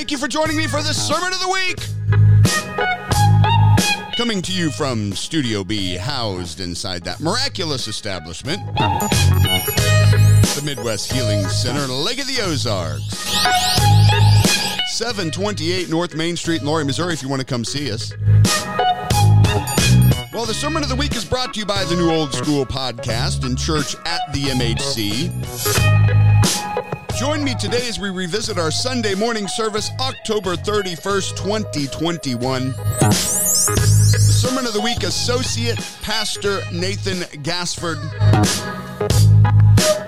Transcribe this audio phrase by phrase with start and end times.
[0.00, 1.76] Thank you for joining me for the Sermon of the Week.
[4.16, 11.86] Coming to you from Studio B, housed inside that miraculous establishment, the Midwest Healing Center,
[11.92, 13.04] Lake of the Ozarks.
[14.96, 18.10] 728 North Main Street in Laurie, Missouri, if you want to come see us.
[20.32, 22.64] Well, the Sermon of the Week is brought to you by the New Old School
[22.64, 25.99] Podcast and Church at the MHC.
[27.20, 32.68] Join me today as we revisit our Sunday morning service, October 31st, 2021.
[32.70, 38.00] The Sermon of the Week, Associate Pastor Nathan Gaisford.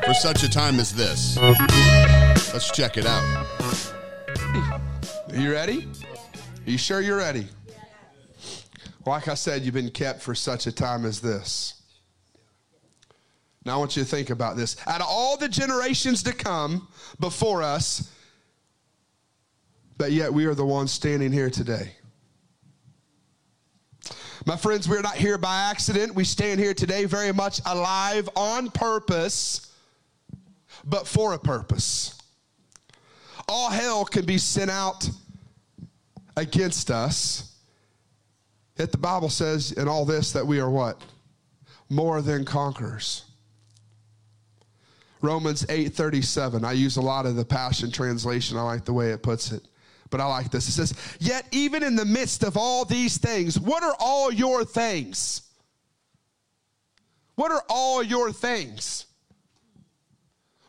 [0.06, 1.36] For such a time as this.
[2.54, 3.46] Let's check it out.
[5.28, 5.86] Are you ready?
[6.66, 7.46] Are you sure you're ready?
[9.04, 11.81] Like I said, you've been kept for such a time as this.
[13.64, 14.76] Now I want you to think about this.
[14.86, 16.88] Out of all the generations to come
[17.20, 18.12] before us,
[19.96, 21.92] but yet we are the ones standing here today.
[24.46, 26.16] My friends, we're not here by accident.
[26.16, 29.72] We stand here today very much alive on purpose,
[30.84, 32.18] but for a purpose.
[33.48, 35.08] All hell can be sent out
[36.36, 37.56] against us.
[38.76, 41.00] Yet the Bible says in all this that we are what?
[41.88, 43.24] More than conquerors.
[45.22, 46.64] Romans 8:37.
[46.64, 48.58] I use a lot of the Passion translation.
[48.58, 49.66] I like the way it puts it.
[50.10, 50.68] But I like this.
[50.68, 54.64] It says, "Yet even in the midst of all these things, what are all your
[54.64, 55.42] things?
[57.34, 59.06] What are all your things?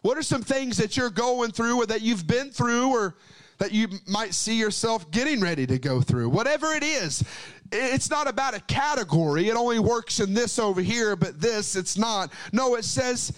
[0.02, 3.16] What are some things that you're going through or that you've been through or
[3.58, 6.30] that you might see yourself getting ready to go through?
[6.30, 7.24] Whatever it is,
[7.72, 9.50] it's not about a category.
[9.50, 12.32] It only works in this over here, but this, it's not.
[12.52, 13.34] No, it says,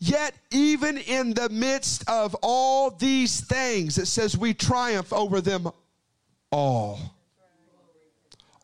[0.00, 5.68] Yet, even in the midst of all these things, it says we triumph over them
[6.52, 7.00] all.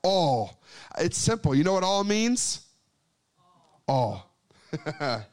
[0.03, 0.61] All.
[0.99, 1.55] It's simple.
[1.55, 2.61] You know what all means?
[3.89, 4.31] All.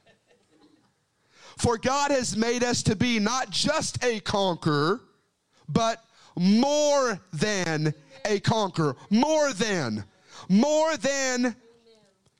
[1.57, 5.01] For God has made us to be not just a conqueror,
[5.69, 6.03] but
[6.35, 7.93] more than
[8.25, 8.95] a conqueror.
[9.11, 10.03] More than.
[10.49, 11.55] More than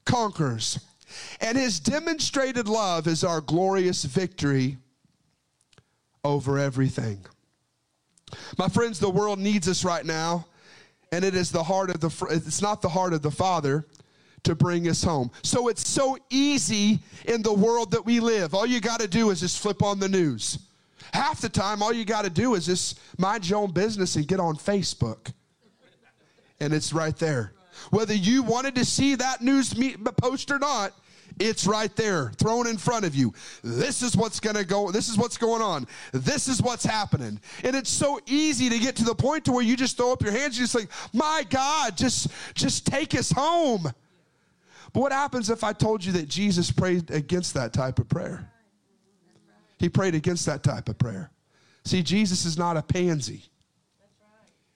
[0.05, 0.79] conquerors.
[1.39, 4.77] And his demonstrated love is our glorious victory
[6.23, 7.25] over everything.
[8.57, 10.45] My friends, the world needs us right now,
[11.11, 13.85] and it is the heart of the it's not the heart of the Father
[14.43, 15.31] to bring us home.
[15.43, 18.53] So it's so easy in the world that we live.
[18.53, 20.59] All you got to do is just flip on the news.
[21.13, 24.27] Half the time, all you got to do is just mind your own business and
[24.27, 25.33] get on Facebook.
[26.59, 27.53] And it's right there.
[27.89, 29.73] Whether you wanted to see that news
[30.17, 30.93] post or not,
[31.41, 33.33] it's right there, thrown in front of you.
[33.63, 34.91] This is what's going to go.
[34.91, 35.87] This is what's going on.
[36.11, 37.39] This is what's happening.
[37.63, 40.21] And it's so easy to get to the point to where you just throw up
[40.21, 40.57] your hands.
[40.57, 43.91] You're just like, my God, just just take us home.
[44.93, 48.51] But what happens if I told you that Jesus prayed against that type of prayer?
[49.79, 51.31] He prayed against that type of prayer.
[51.85, 53.43] See, Jesus is not a pansy.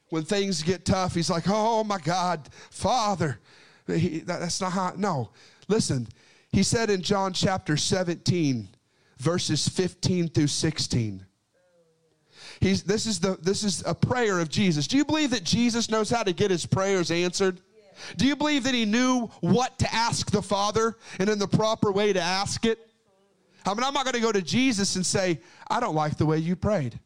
[0.10, 3.40] When things get tough, he's like, oh my God, Father.
[3.88, 5.30] He, that, that's not how, no.
[5.68, 6.08] Listen,
[6.56, 8.70] he said in John chapter 17,
[9.18, 11.26] verses 15 through 16.
[12.62, 14.88] He's, this, is the, this is a prayer of Jesus.
[14.88, 17.60] Do you believe that Jesus knows how to get his prayers answered?
[18.16, 21.92] Do you believe that he knew what to ask the Father and in the proper
[21.92, 22.80] way to ask it?
[23.66, 26.26] I mean, I'm not going to go to Jesus and say, I don't like the
[26.26, 26.98] way you prayed.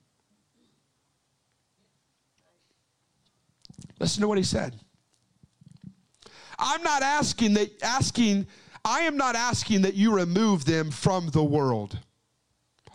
[4.00, 4.76] Listen to what he said.
[6.60, 8.46] I'm not asking that asking
[8.86, 11.98] I am not asking that you remove them from the world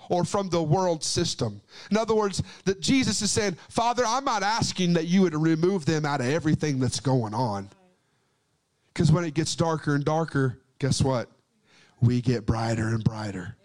[0.08, 1.60] or from the world system.
[1.90, 5.86] In other words, that Jesus is saying, Father, I'm not asking that you would remove
[5.86, 7.68] them out of everything that's going on.
[8.88, 11.30] Because when it gets darker and darker, guess what?
[12.00, 13.56] We get brighter and brighter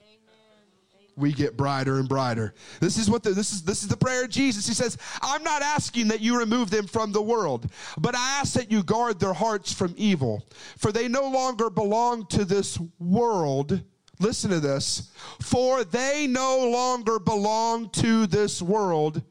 [1.19, 2.53] we get brighter and brighter.
[2.79, 4.67] This is what the, this is this is the prayer of Jesus.
[4.67, 8.53] He says, "I'm not asking that you remove them from the world, but I ask
[8.53, 13.81] that you guard their hearts from evil, for they no longer belong to this world."
[14.21, 15.11] Listen to this.
[15.41, 19.21] For they no longer belong to this world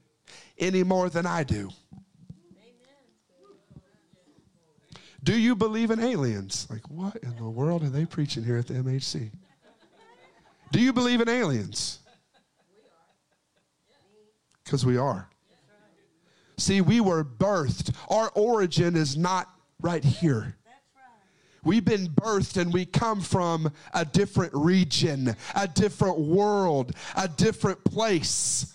[0.56, 1.68] any more than I do.
[5.22, 6.66] Do you believe in aliens?
[6.70, 9.30] Like, what in the world are they preaching here at the MHC?
[10.70, 12.00] Do you believe in aliens?
[14.64, 15.28] Because we are.
[16.58, 17.94] See, we were birthed.
[18.10, 19.48] Our origin is not
[19.80, 20.56] right here.
[21.64, 27.82] We've been birthed and we come from a different region, a different world, a different
[27.84, 28.74] place.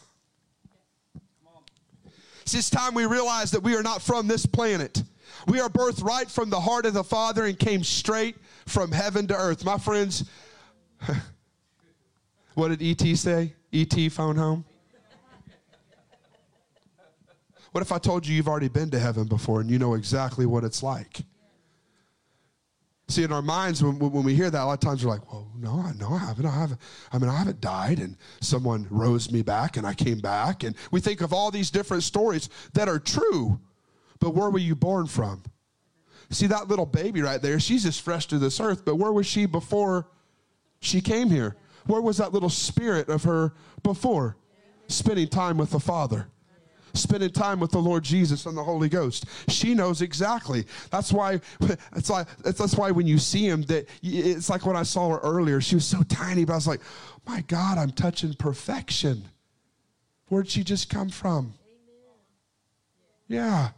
[2.46, 5.02] See, it's time we realize that we are not from this planet.
[5.48, 8.36] We are birthed right from the heart of the Father and came straight
[8.66, 9.64] from heaven to earth.
[9.66, 10.30] My friends,
[12.56, 13.16] what did E.T.
[13.16, 13.54] say?
[13.72, 14.10] E.T.
[14.10, 14.66] phone home?
[17.72, 20.46] What if I told you you've already been to heaven before and you know exactly
[20.46, 21.22] what it's like?
[23.08, 25.32] See, in our minds, when, when we hear that, a lot of times we're like,
[25.32, 26.46] well, no, no, I haven't.
[26.46, 26.80] I haven't.
[27.12, 30.64] I mean, I haven't died, and someone rose me back, and I came back.
[30.64, 33.60] And we think of all these different stories that are true,
[34.20, 35.44] but where were you born from?
[36.30, 39.28] See, that little baby right there, she's just fresh to this earth, but where was
[39.28, 40.08] she before
[40.80, 41.56] she came here?
[41.86, 43.54] Where was that little spirit of her
[43.84, 44.38] before?
[44.88, 46.28] Spending time with the Father
[46.94, 49.26] spending time with the Lord Jesus and the Holy Ghost.
[49.50, 50.66] She knows exactly.
[50.92, 51.42] That's why
[51.96, 55.20] it's like that's why when you see him, that it's like when I saw her
[55.20, 55.60] earlier.
[55.62, 56.82] She was so tiny, but I was like,
[57.26, 59.24] my God, I'm touching perfection.
[60.28, 61.54] Where'd she just come from?
[63.28, 63.70] Yeah,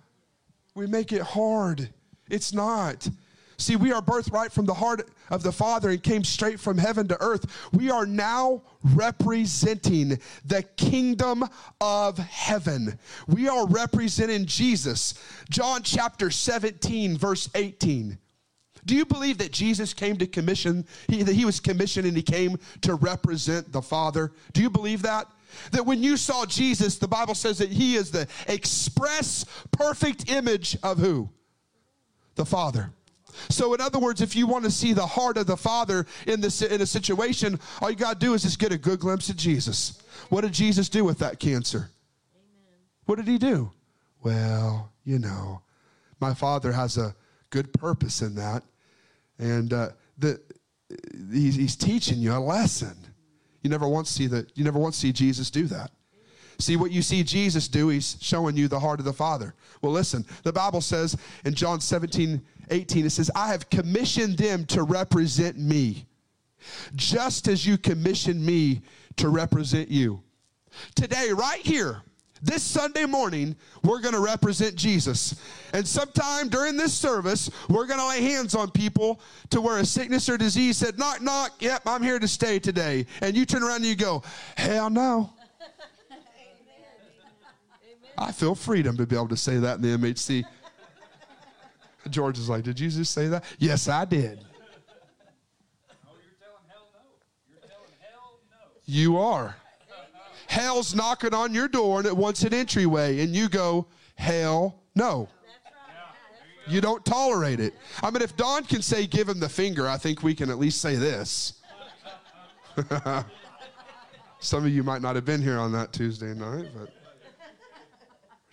[0.74, 1.90] we make it hard.
[2.30, 3.08] It's not.
[3.58, 7.08] See, we are birthright from the heart of the Father and came straight from heaven
[7.08, 7.70] to earth.
[7.72, 8.64] We are now
[8.94, 11.46] representing the kingdom
[11.80, 13.00] of heaven.
[13.28, 15.14] We are representing Jesus.
[15.50, 18.18] John chapter 17, verse 18.
[18.86, 22.22] Do you believe that Jesus came to commission, he, that he was commissioned and he
[22.22, 24.32] came to represent the Father?
[24.54, 25.28] Do you believe that?
[25.72, 30.78] That when you saw Jesus, the Bible says that he is the express perfect image
[30.84, 31.30] of who?
[32.36, 32.92] The Father.
[33.50, 36.42] So, in other words, if you want to see the heart of the Father in
[36.42, 39.30] this in a situation, all you got to do is just get a good glimpse
[39.30, 40.02] of Jesus.
[40.30, 41.90] What did Jesus do with that cancer?
[42.34, 42.80] Amen.
[43.06, 43.72] What did he do?
[44.24, 45.62] Well, you know,
[46.20, 47.16] my Father has a
[47.50, 48.64] good purpose in that,
[49.38, 50.40] and uh, the
[51.32, 52.96] he's, he's teaching you a lesson.
[53.62, 54.52] You never once see that.
[54.56, 55.92] You never once see Jesus do that.
[56.60, 59.56] See what you see Jesus do, he's showing you the heart of the Father.
[59.82, 64.66] Well, listen, the Bible says in John 17, 18, it says, I have commissioned them
[64.66, 66.06] to represent me,
[66.96, 68.82] just as you commissioned me
[69.18, 70.22] to represent you.
[70.96, 72.02] Today, right here,
[72.42, 75.40] this Sunday morning, we're going to represent Jesus.
[75.74, 79.20] And sometime during this service, we're going to lay hands on people
[79.50, 83.06] to where a sickness or disease said, Knock, knock, yep, I'm here to stay today.
[83.22, 84.22] And you turn around and you go,
[84.58, 85.32] Hell no.
[88.18, 90.46] I feel freedom to be able to say that in the MHC.
[92.10, 93.44] George is like, Did you just say that?
[93.60, 94.44] Yes, I did.
[98.86, 99.56] You are.
[100.48, 105.28] Hell's knocking on your door and it wants an entryway, and you go, Hell no.
[106.68, 107.76] You don't tolerate it.
[108.02, 110.58] I mean, if Don can say, Give him the finger, I think we can at
[110.58, 111.62] least say this.
[114.40, 116.90] Some of you might not have been here on that Tuesday night, but.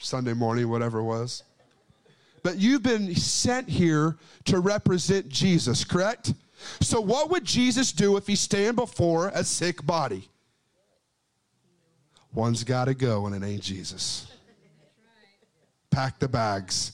[0.02, 1.44] Sunday morning, whatever it was.
[2.42, 4.16] But you've been sent here
[4.46, 6.34] to represent Jesus, correct?
[6.80, 10.28] So, what would Jesus do if he stand before a sick body?
[12.34, 14.26] One's got to go, and it ain't Jesus.
[15.90, 16.92] Pack the bags,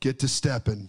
[0.00, 0.88] get to stepping.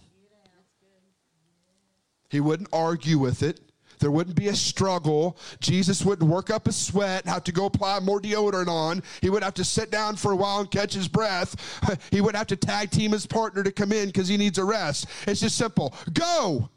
[2.28, 3.60] He wouldn't argue with it.
[3.98, 5.36] There wouldn't be a struggle.
[5.60, 9.02] Jesus wouldn't work up a sweat, have to go apply more deodorant on.
[9.20, 11.56] He would have to sit down for a while and catch his breath.
[12.10, 14.64] He would have to tag team his partner to come in because he needs a
[14.64, 15.06] rest.
[15.26, 15.94] It's just simple.
[16.12, 16.70] Go!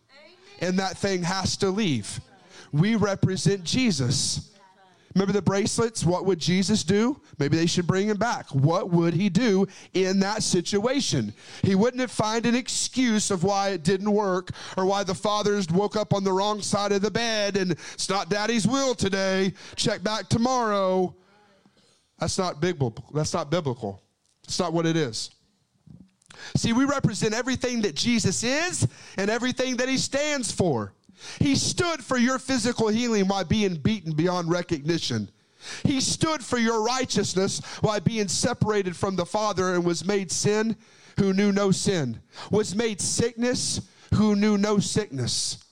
[0.59, 2.19] And that thing has to leave.
[2.71, 4.50] We represent Jesus.
[5.13, 6.05] Remember the bracelets?
[6.05, 7.19] What would Jesus do?
[7.37, 8.49] Maybe they should bring him back.
[8.49, 11.33] What would he do in that situation?
[11.63, 15.95] He wouldn't find an excuse of why it didn't work or why the fathers woke
[15.95, 19.53] up on the wrong side of the bed and it's not daddy's will today.
[19.75, 21.13] Check back tomorrow.
[22.19, 23.05] That's not biblical.
[23.13, 24.01] That's not biblical.
[24.43, 25.31] It's not what it is.
[26.55, 28.87] See, we represent everything that Jesus is
[29.17, 30.93] and everything that he stands for.
[31.39, 35.29] He stood for your physical healing while being beaten beyond recognition.
[35.83, 40.75] He stood for your righteousness while being separated from the Father and was made sin
[41.19, 43.81] who knew no sin, was made sickness
[44.15, 45.63] who knew no sickness.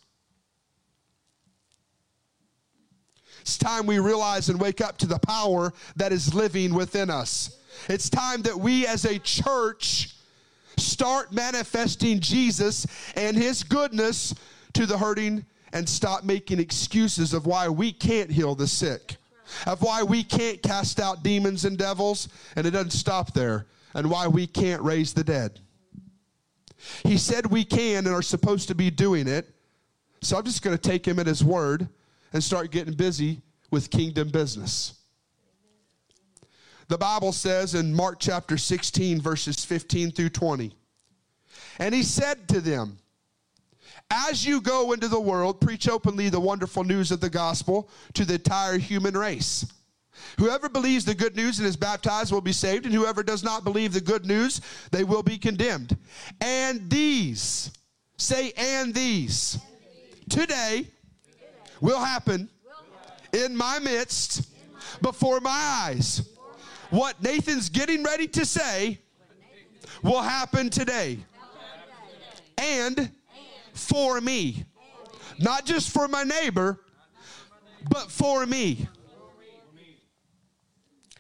[3.42, 7.58] It's time we realize and wake up to the power that is living within us.
[7.88, 10.16] It's time that we as a church
[10.78, 14.36] start manifesting Jesus and his goodness
[14.74, 19.18] to the hurting and stop making excuses of why we can't heal the sick,
[19.66, 24.10] of why we can't cast out demons and devils, and it doesn't stop there, and
[24.10, 25.60] why we can't raise the dead.
[27.04, 29.50] He said we can and are supposed to be doing it.
[30.22, 31.88] So I'm just going to take him at his word
[32.34, 34.96] and start getting busy with kingdom business.
[36.88, 40.74] The Bible says in Mark chapter 16, verses 15 through 20.
[41.78, 42.98] And he said to them,
[44.12, 48.26] As you go into the world, preach openly the wonderful news of the gospel to
[48.26, 49.66] the entire human race.
[50.38, 53.64] Whoever believes the good news and is baptized will be saved, and whoever does not
[53.64, 54.62] believe the good news,
[54.92, 55.96] they will be condemned.
[56.42, 57.72] And these,
[58.18, 59.60] say, and these,
[60.30, 60.88] today
[61.82, 62.50] will happen
[63.32, 64.50] in my midst
[65.02, 66.28] before my eyes.
[66.90, 69.00] What Nathan's getting ready to say
[70.02, 71.20] will happen today.
[72.58, 73.12] And
[73.80, 74.66] for me.
[75.40, 76.82] Not just for my neighbor,
[77.90, 78.88] but for me.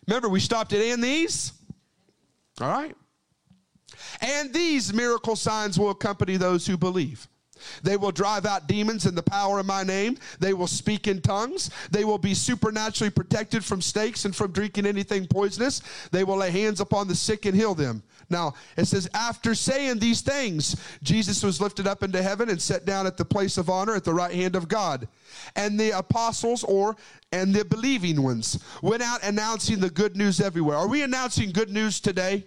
[0.07, 1.53] Remember, we stopped at and these?
[2.59, 2.95] All right.
[4.21, 7.27] And these miracle signs will accompany those who believe.
[7.83, 10.17] They will drive out demons in the power of my name.
[10.39, 11.69] They will speak in tongues.
[11.91, 15.81] They will be supernaturally protected from snakes and from drinking anything poisonous.
[16.11, 18.03] They will lay hands upon the sick and heal them.
[18.29, 22.85] Now, it says, after saying these things, Jesus was lifted up into heaven and set
[22.85, 25.07] down at the place of honor at the right hand of God.
[25.55, 26.95] And the apostles, or
[27.31, 30.77] and the believing ones, went out announcing the good news everywhere.
[30.77, 32.45] Are we announcing good news today?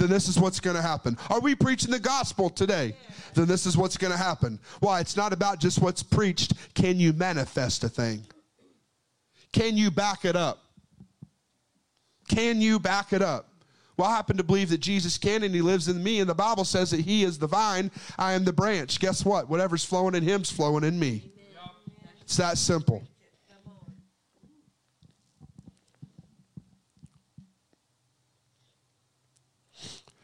[0.00, 1.18] Then this is what's going to happen.
[1.28, 2.96] Are we preaching the gospel today?
[3.34, 4.58] Then this is what's going to happen.
[4.80, 5.00] Why?
[5.00, 6.54] It's not about just what's preached.
[6.74, 8.24] Can you manifest a thing?
[9.52, 10.58] Can you back it up?
[12.28, 13.48] Can you back it up?
[13.96, 16.34] Well, I happen to believe that Jesus can and he lives in me, and the
[16.34, 18.98] Bible says that he is the vine, I am the branch.
[18.98, 19.50] Guess what?
[19.50, 21.30] Whatever's flowing in him's flowing in me.
[22.22, 23.02] It's that simple.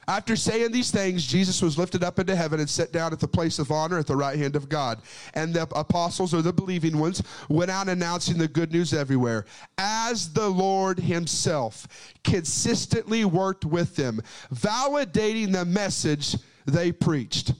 [0.08, 3.26] After saying these things, Jesus was lifted up into heaven and set down at the
[3.26, 5.02] place of honor at the right hand of God.
[5.34, 9.46] And the apostles, or the believing ones, went out announcing the good news everywhere,
[9.78, 11.88] as the Lord Himself
[12.22, 14.20] consistently worked with them,
[14.54, 16.36] validating the message
[16.66, 17.52] they preached.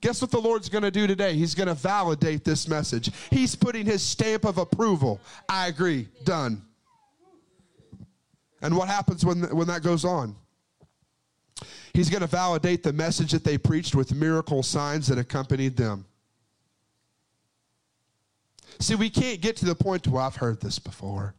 [0.00, 1.34] Guess what the Lord's going to do today?
[1.34, 3.10] He's going to validate this message.
[3.30, 5.20] He's putting His stamp of approval.
[5.48, 6.08] I agree.
[6.24, 6.62] Done.
[8.62, 10.36] And what happens when, when that goes on?
[11.94, 16.04] He's going to validate the message that they preached with miracle signs that accompanied them.
[18.78, 21.34] See, we can't get to the point where I've heard this before.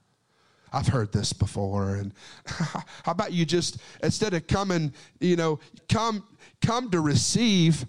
[0.73, 1.95] I've heard this before.
[1.95, 2.13] And
[2.45, 5.59] how about you just, instead of coming, you know,
[5.89, 6.23] come,
[6.61, 7.85] come to receive,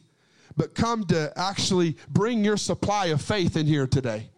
[0.57, 4.29] but come to actually bring your supply of faith in here today.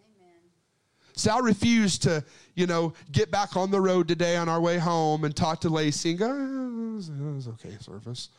[1.15, 2.23] See, I refuse to,
[2.55, 5.69] you know, get back on the road today on our way home and talk to
[5.69, 8.29] Lacey and go, ah, oh, it was okay service.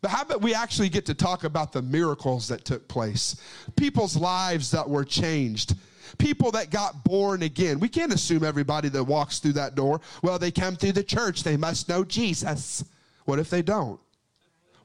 [0.00, 3.36] But how about we actually get to talk about the miracles that took place,
[3.76, 5.74] people's lives that were changed,
[6.18, 7.80] people that got born again.
[7.80, 11.42] We can't assume everybody that walks through that door, well, they come through the church,
[11.42, 12.84] they must know Jesus.
[13.24, 14.00] What if they don't?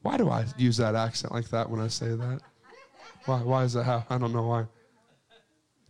[0.02, 2.40] Why do I use that accent like that when I say that?
[3.24, 4.04] Why, why is that how?
[4.10, 4.66] I don't know why.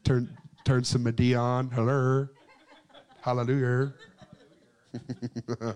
[0.04, 1.68] Turn, Turn some Madea on.
[1.70, 2.26] Hello.
[3.24, 3.94] Hallelujah.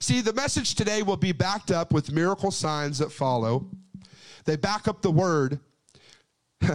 [0.00, 3.66] See, the message today will be backed up with miracle signs that follow.
[4.46, 5.60] They back up the word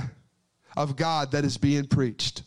[0.78, 2.44] of God that is being preached.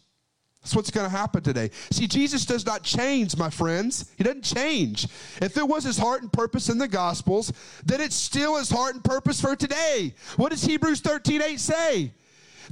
[0.63, 1.73] That's what's going to happen today.
[1.91, 4.13] See, Jesus does not change, my friends.
[4.17, 5.09] He doesn't change.
[5.43, 7.53] If it was his heart and purpose in the Gospels,
[7.85, 10.15] then it's still his heart and purpose for today.
[10.37, 12.13] What does Hebrews 13 8 say?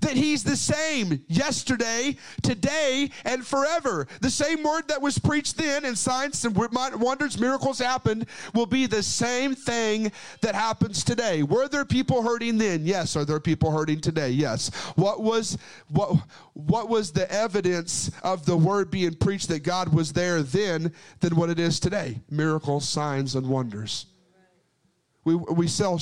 [0.00, 4.06] That he's the same yesterday, today, and forever.
[4.20, 8.86] The same word that was preached then and signs and wonders, miracles happened will be
[8.86, 11.42] the same thing that happens today.
[11.42, 12.86] Were there people hurting then?
[12.86, 13.16] Yes.
[13.16, 14.30] Are there people hurting today?
[14.30, 14.70] Yes.
[14.96, 15.58] What was
[15.88, 16.18] what
[16.54, 21.36] what was the evidence of the word being preached that God was there then than
[21.36, 22.20] what it is today?
[22.30, 24.06] Miracles, signs, and wonders.
[25.24, 26.00] We, we sell,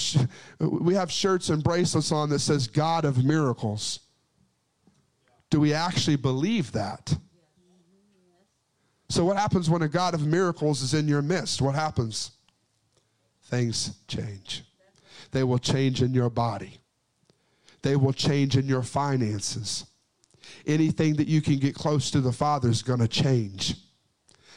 [0.59, 4.01] we have shirts and bracelets on that says God of miracles.
[5.51, 7.17] Do we actually believe that?
[9.09, 11.61] So, what happens when a God of miracles is in your midst?
[11.61, 12.33] What happens?
[13.45, 14.65] Things change.
[15.31, 16.81] They will change in your body,
[17.83, 19.87] they will change in your finances.
[20.67, 23.77] Anything that you can get close to the Father is going to change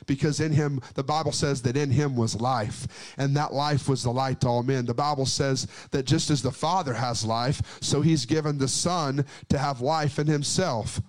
[0.06, 4.04] because in him, the Bible says that in him was life, and that life was
[4.04, 4.86] the light to all men.
[4.86, 9.26] The Bible says that just as the Father has life, so he's given the Son
[9.50, 11.02] to have life in himself.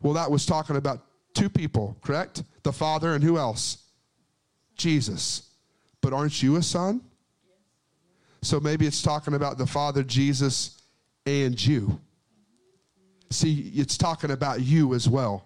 [0.00, 1.02] Well, that was talking about
[1.34, 2.42] two people, correct?
[2.62, 3.78] The Father and who else?
[4.76, 5.50] Jesus.
[6.00, 7.00] But aren't you a son?
[8.42, 10.80] So maybe it's talking about the Father, Jesus,
[11.24, 12.00] and you.
[13.30, 15.45] See, it's talking about you as well.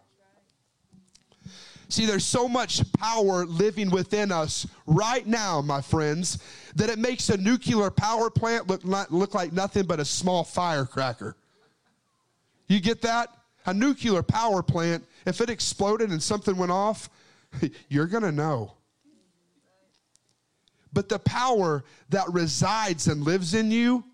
[1.90, 6.38] See, there's so much power living within us right now, my friends,
[6.76, 11.36] that it makes a nuclear power plant look, look like nothing but a small firecracker.
[12.68, 13.36] You get that?
[13.66, 17.10] A nuclear power plant, if it exploded and something went off,
[17.88, 18.74] you're going to know.
[20.92, 24.04] But the power that resides and lives in you,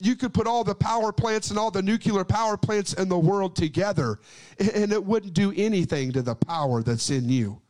[0.00, 3.18] you could put all the power plants and all the nuclear power plants in the
[3.18, 4.18] world together,
[4.58, 7.60] and it wouldn't do anything to the power that's in you.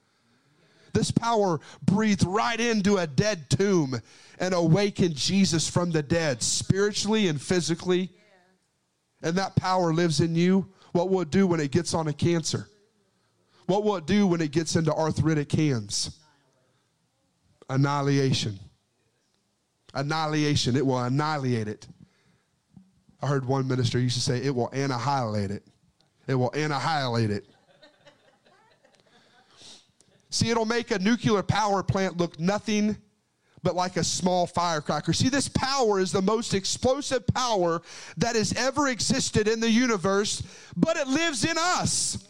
[0.93, 4.01] This power breathed right into a dead tomb
[4.39, 8.11] and awakened Jesus from the dead, spiritually and physically.
[9.23, 10.69] And that power lives in you.
[10.93, 12.69] What will it do when it gets on a cancer?
[13.67, 16.17] What will it do when it gets into arthritic hands?
[17.69, 18.61] Annihilation.
[19.95, 20.77] Annihilation.
[20.77, 21.89] It will annihilate it.
[23.25, 25.63] I heard one minister used to say, it will annihilate it.
[26.27, 27.47] It will annihilate it.
[30.29, 32.99] See, it'll make a nuclear power plant look nothing
[33.63, 35.15] but like a small firecracker.
[35.15, 37.81] See, this power is the most explosive power
[38.19, 40.43] that has ever existed in the universe,
[40.77, 42.29] but it lives in us.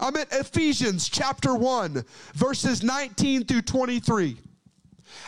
[0.00, 4.38] I'm at Ephesians chapter 1, verses 19 through 23.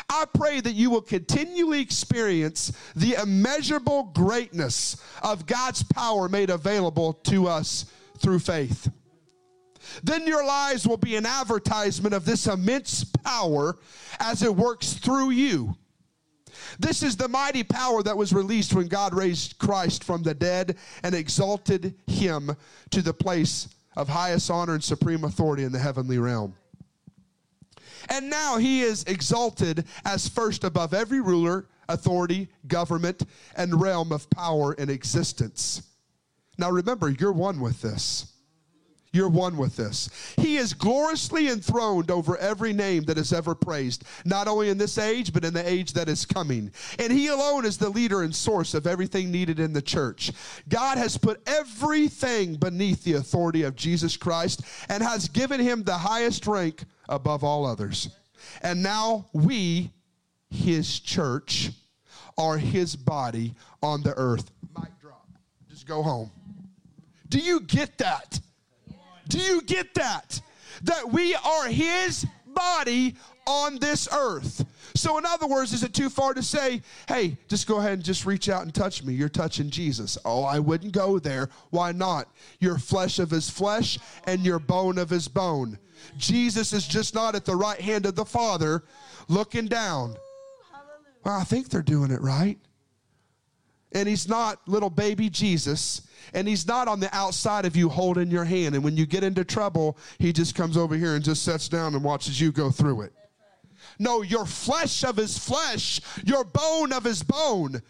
[0.08, 7.14] I pray that you will continually experience the immeasurable greatness of God's power made available
[7.24, 7.86] to us
[8.18, 8.90] through faith.
[10.02, 13.76] Then your lives will be an advertisement of this immense power
[14.20, 15.76] as it works through you.
[16.78, 20.76] This is the mighty power that was released when God raised Christ from the dead
[21.02, 22.54] and exalted him
[22.90, 26.54] to the place of highest honor and supreme authority in the heavenly realm.
[28.08, 33.22] And now he is exalted as first above every ruler, authority, government,
[33.56, 35.82] and realm of power in existence.
[36.58, 38.32] Now remember, you're one with this.
[39.12, 40.10] You're one with this.
[40.36, 44.98] He is gloriously enthroned over every name that is ever praised, not only in this
[44.98, 46.70] age, but in the age that is coming.
[46.98, 50.30] And He alone is the leader and source of everything needed in the church.
[50.68, 55.96] God has put everything beneath the authority of Jesus Christ and has given Him the
[55.98, 58.10] highest rank above all others.
[58.62, 59.90] And now we,
[60.50, 61.70] His church,
[62.36, 64.50] are His body on the earth.
[64.76, 65.28] Mic drop.
[65.68, 66.30] Just go home.
[67.28, 68.40] Do you get that?
[69.28, 70.40] Do you get that?
[70.84, 73.14] That we are his body
[73.48, 74.64] on this earth.
[74.94, 78.04] So, in other words, is it too far to say, hey, just go ahead and
[78.04, 79.14] just reach out and touch me?
[79.14, 80.18] You're touching Jesus.
[80.24, 81.48] Oh, I wouldn't go there.
[81.70, 82.28] Why not?
[82.60, 85.78] You're flesh of his flesh and you're bone of his bone.
[86.16, 88.84] Jesus is just not at the right hand of the Father
[89.28, 90.14] looking down.
[91.24, 92.58] Well, I think they're doing it right.
[93.92, 96.02] And he's not little baby Jesus
[96.34, 98.74] and he's not on the outside of you holding your hand.
[98.74, 101.94] And when you get into trouble, he just comes over here and just sits down
[101.94, 103.12] and watches you go through it.
[103.98, 107.82] No, you're flesh of his flesh, you're bone of his bone.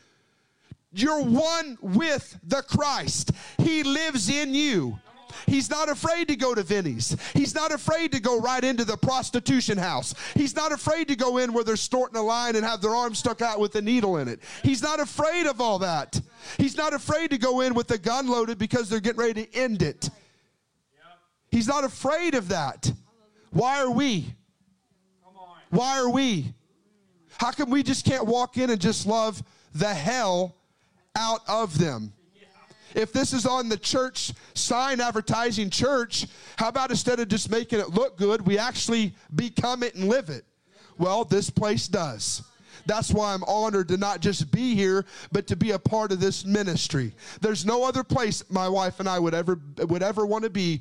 [0.91, 3.33] You're one with the Christ.
[3.59, 4.99] He lives in you.
[5.47, 7.17] He's not afraid to go to Vinny's.
[7.35, 10.15] He's not afraid to go right into the prostitution house.
[10.35, 13.15] He's not afraid to go in where they're snorting a line and have their arm
[13.15, 14.41] stuck out with a needle in it.
[14.63, 16.21] He's not afraid of all that.
[16.57, 19.55] He's not afraid to go in with a gun loaded because they're getting ready to
[19.55, 20.11] end it.
[21.51, 22.93] He's not afraid of that.
[23.51, 24.35] Why are we?
[25.71, 26.55] Why are we?
[27.39, 29.43] How come we just can't walk in and just love
[29.75, 30.57] the hell
[31.17, 32.13] out of them?
[32.95, 36.27] If this is on the church sign advertising church,
[36.57, 40.31] how about instead of just making it look good, we actually become it and live
[40.31, 40.45] it?
[40.97, 42.43] Well, this place does.
[42.87, 46.21] That's why I'm honored to not just be here, but to be a part of
[46.21, 47.13] this ministry.
[47.41, 50.81] There's no other place my wife and I would ever would ever want to be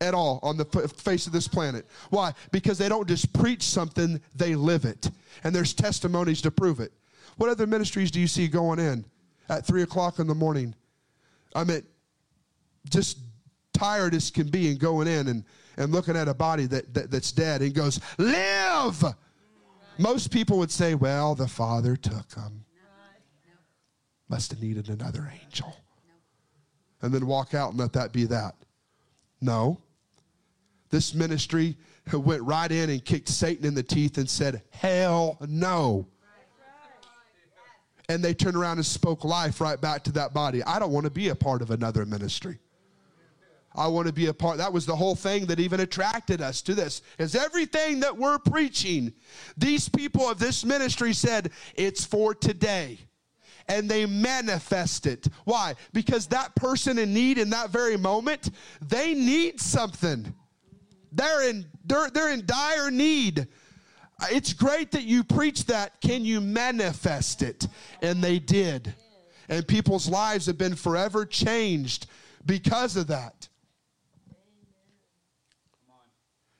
[0.00, 1.86] at all on the face of this planet.
[2.10, 2.32] Why?
[2.50, 5.10] Because they don't just preach something, they live it.
[5.44, 6.92] And there's testimonies to prove it.
[7.36, 9.04] What other ministries do you see going in
[9.48, 10.74] at three o'clock in the morning?
[11.54, 11.82] I mean,
[12.90, 13.18] just
[13.72, 15.44] tired as can be and going in and,
[15.76, 19.04] and looking at a body that, that that's dead and goes, Live!
[19.98, 22.64] Most people would say, Well, the Father took him.
[24.28, 25.74] Must have needed another angel.
[27.00, 28.54] And then walk out and let that be that.
[29.40, 29.80] No.
[30.90, 31.76] This ministry
[32.12, 36.08] went right in and kicked Satan in the teeth and said, Hell no
[38.08, 40.62] and they turned around and spoke life right back to that body.
[40.64, 42.58] I don't want to be a part of another ministry.
[43.74, 44.56] I want to be a part.
[44.58, 47.02] That was the whole thing that even attracted us to this.
[47.18, 49.12] Is everything that we're preaching,
[49.56, 52.98] these people of this ministry said, it's for today.
[53.68, 55.28] And they manifest it.
[55.44, 55.74] Why?
[55.92, 60.34] Because that person in need in that very moment, they need something.
[61.12, 63.46] They're in, they're, they're in dire need.
[64.30, 66.00] It's great that you preach that.
[66.00, 67.66] Can you manifest it?
[68.02, 68.94] And they did.
[69.48, 72.06] And people's lives have been forever changed
[72.44, 73.48] because of that.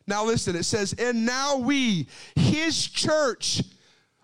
[0.06, 3.62] Now, listen, it says, and now we, his church,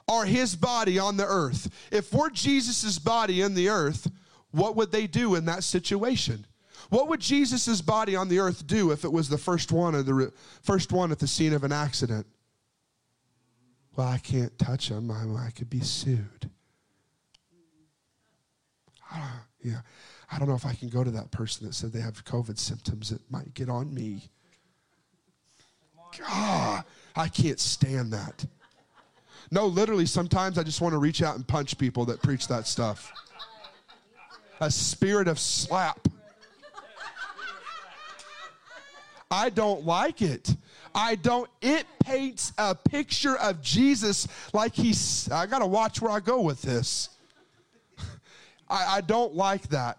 [0.09, 1.71] are his body on the earth.
[1.91, 4.11] If we're Jesus' body in the earth,
[4.51, 6.47] what would they do in that situation?
[6.95, 10.31] What would Jesus' body on the earth do if it was the first one
[10.63, 12.25] first one at the scene of an accident?
[13.97, 15.11] Well, I can't touch him.
[15.11, 16.49] I, I could be sued.
[19.13, 19.29] Uh,
[19.61, 19.81] yeah,
[20.31, 22.61] I don't know if I can go to that person that said they have COVID
[22.61, 23.11] symptoms.
[23.11, 24.31] It might get on me.
[26.17, 26.85] God,
[27.17, 28.47] I can't stand that.
[29.51, 32.69] No, literally, sometimes I just want to reach out and punch people that preach that
[32.69, 33.13] stuff.
[34.61, 36.07] A spirit of slap.
[39.35, 40.55] I don't like it.
[40.95, 46.13] I don't, it paints a picture of Jesus like he's, I got to watch where
[46.13, 47.09] I go with this.
[48.69, 49.99] I, I don't like that.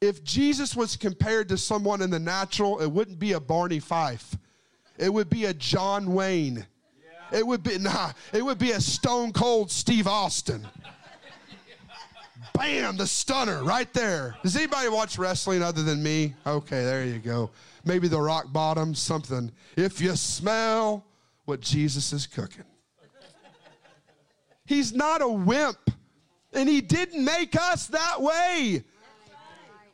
[0.00, 4.36] If Jesus was compared to someone in the natural, it wouldn't be a Barney Fife.
[4.98, 6.66] It would be a John Wayne.
[7.30, 7.38] Yeah.
[7.38, 10.66] It would be nah, it would be a stone cold Steve Austin.
[12.54, 14.36] Bam, the stunner right there.
[14.42, 16.34] Does anybody watch wrestling other than me?
[16.46, 17.50] Okay, there you go.
[17.86, 19.52] Maybe the rock bottom, something.
[19.76, 21.06] If you smell
[21.44, 22.64] what Jesus is cooking.
[24.66, 25.78] He's not a wimp,
[26.52, 28.82] and he didn't make us that way.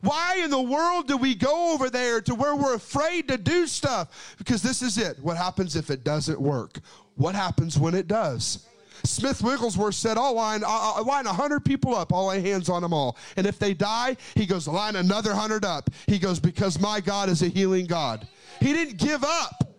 [0.00, 3.66] Why in the world do we go over there to where we're afraid to do
[3.66, 4.34] stuff?
[4.38, 5.18] Because this is it.
[5.20, 6.80] What happens if it doesn't work?
[7.16, 8.66] What happens when it does?
[9.04, 12.12] Smith Wigglesworth said, I'll line, I'll line 100 people up.
[12.12, 13.16] I'll lay hands on them all.
[13.36, 15.90] And if they die, he goes, line another 100 up.
[16.06, 18.26] He goes, because my God is a healing God.
[18.60, 19.76] He didn't give up.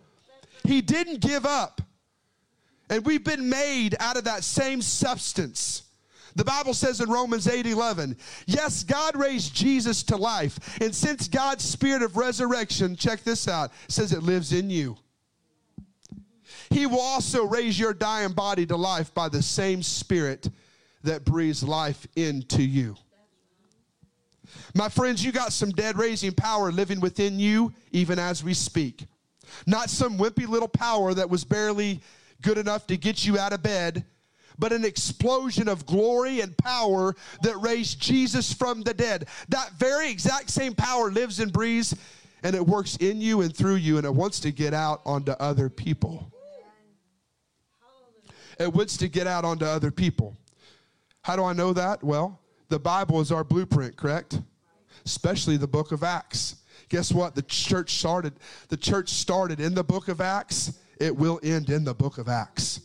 [0.64, 1.80] He didn't give up.
[2.90, 5.84] And we've been made out of that same substance.
[6.36, 10.80] The Bible says in Romans 8 11, yes, God raised Jesus to life.
[10.80, 14.96] And since God's spirit of resurrection, check this out, says it lives in you.
[16.70, 20.48] He will also raise your dying body to life by the same spirit
[21.02, 22.96] that breathes life into you.
[24.74, 29.06] My friends, you got some dead raising power living within you even as we speak.
[29.66, 32.00] Not some wimpy little power that was barely
[32.42, 34.04] good enough to get you out of bed
[34.58, 39.26] but an explosion of glory and power that raised Jesus from the dead.
[39.48, 41.94] That very exact same power lives and breathes,
[42.42, 45.32] and it works in you and through you, and it wants to get out onto
[45.32, 46.30] other people.
[48.58, 50.36] It wants to get out onto other people.
[51.22, 52.02] How do I know that?
[52.04, 54.40] Well, the Bible is our blueprint, correct?
[55.04, 56.56] Especially the book of Acts.
[56.88, 57.34] Guess what?
[57.34, 58.34] The church started.
[58.68, 60.78] The church started in the book of Acts.
[61.00, 62.80] It will end in the book of Acts.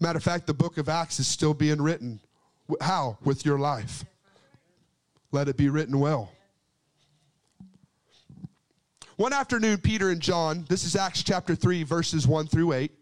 [0.00, 2.20] Matter of fact, the book of Acts is still being written.
[2.80, 3.16] How?
[3.24, 4.04] With your life.
[5.32, 6.32] Let it be written well.
[9.16, 12.92] One afternoon, Peter and John, this is Acts chapter 3, verses 1 through 8.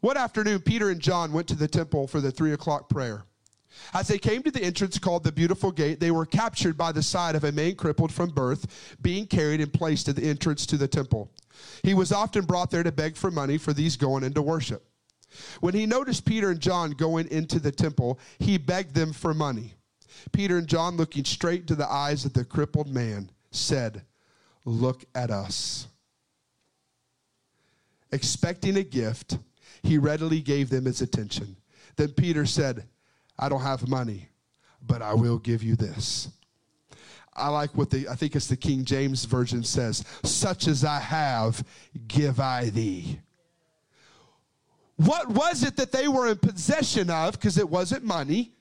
[0.00, 3.24] One afternoon, Peter and John went to the temple for the three o'clock prayer.
[3.94, 7.02] As they came to the entrance called the Beautiful Gate, they were captured by the
[7.02, 10.76] sight of a man crippled from birth, being carried and placed at the entrance to
[10.76, 11.30] the temple.
[11.82, 14.84] He was often brought there to beg for money for these going into worship.
[15.60, 19.74] When he noticed Peter and John going into the temple, he begged them for money.
[20.32, 24.02] Peter and John, looking straight into the eyes of the crippled man, said,
[24.64, 25.86] Look at us.
[28.10, 29.38] Expecting a gift,
[29.82, 31.56] he readily gave them his attention.
[31.96, 32.84] Then Peter said,
[33.38, 34.28] I don't have money,
[34.86, 36.28] but I will give you this.
[37.34, 40.98] I like what the, I think it's the King James Version says, such as I
[40.98, 41.64] have,
[42.08, 43.20] give I thee.
[44.96, 47.32] What was it that they were in possession of?
[47.32, 48.52] Because it wasn't money.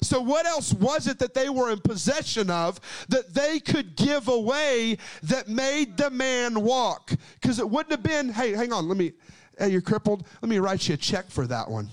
[0.00, 4.28] So, what else was it that they were in possession of that they could give
[4.28, 7.12] away that made the man walk?
[7.40, 9.12] Because it wouldn't have been, hey, hang on, let me,
[9.58, 10.26] hey, you're crippled.
[10.40, 11.90] Let me write you a check for that one.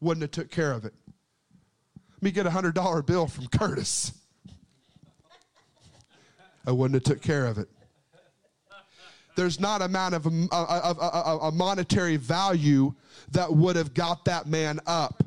[0.00, 0.94] Wouldn't have took care of it.
[2.14, 4.12] Let me get a hundred dollar bill from Curtis.
[6.66, 7.68] I wouldn't have took care of it
[9.34, 12.94] there's not amount of a, a, a, a monetary value
[13.30, 15.22] that would have got that man up.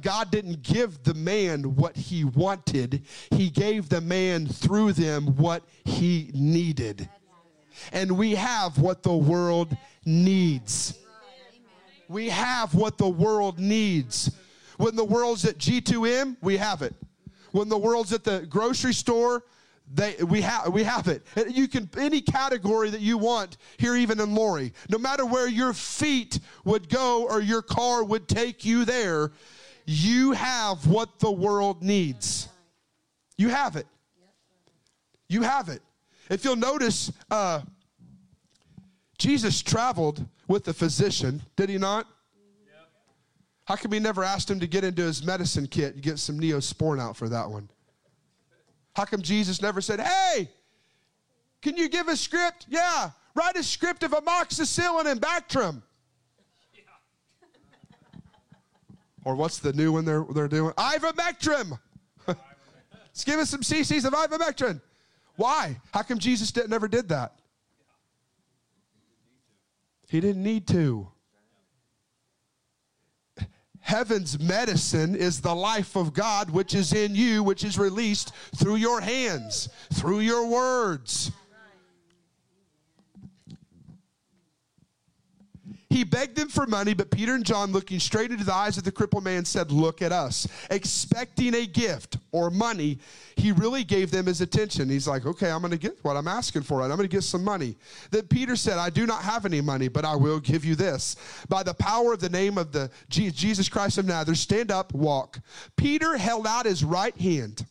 [0.00, 5.62] God didn't give the man what he wanted, he gave the man through them what
[5.84, 7.08] he needed.
[7.92, 10.98] And we have what the world needs.
[12.08, 14.30] We have what the world needs.
[14.76, 16.94] When the world's at G2M, we have it.
[17.52, 19.44] When the world's at the grocery store,
[19.94, 21.22] they, we, have we have it.
[21.48, 24.72] You can, any category that you want here, even in Laurie.
[24.88, 29.32] No matter where your feet would go or your car would take you there,
[29.84, 32.48] you have what the world needs.
[33.36, 33.86] You have it.
[35.28, 35.82] You have it.
[36.30, 37.62] If you'll notice, uh,
[39.22, 42.08] Jesus traveled with a physician, did he not?
[43.66, 46.40] How come he never asked him to get into his medicine kit and get some
[46.40, 47.68] neosporin out for that one?
[48.96, 50.50] How come Jesus never said, Hey,
[51.60, 52.66] can you give a script?
[52.68, 55.82] Yeah, write a script of amoxicillin and Bactrim.
[59.24, 60.72] or what's the new one they're, they're doing?
[60.72, 61.78] Ivermectin.
[62.26, 64.80] Let's give us some cc's of ivermectin.
[65.36, 65.76] Why?
[65.94, 67.36] How come Jesus did, never did that?
[70.12, 71.08] He didn't need to.
[73.80, 78.76] Heaven's medicine is the life of God, which is in you, which is released through
[78.76, 81.32] your hands, through your words.
[85.92, 88.84] He begged them for money, but Peter and John, looking straight into the eyes of
[88.84, 90.48] the crippled man, said, Look at us.
[90.70, 92.98] Expecting a gift or money,
[93.36, 94.88] he really gave them his attention.
[94.88, 96.80] He's like, Okay, I'm going to get what I'm asking for.
[96.80, 97.76] I'm going to get some money.
[98.10, 101.14] Then Peter said, I do not have any money, but I will give you this.
[101.50, 105.40] By the power of the name of the Jesus Christ of Nazareth, stand up, walk.
[105.76, 107.66] Peter held out his right hand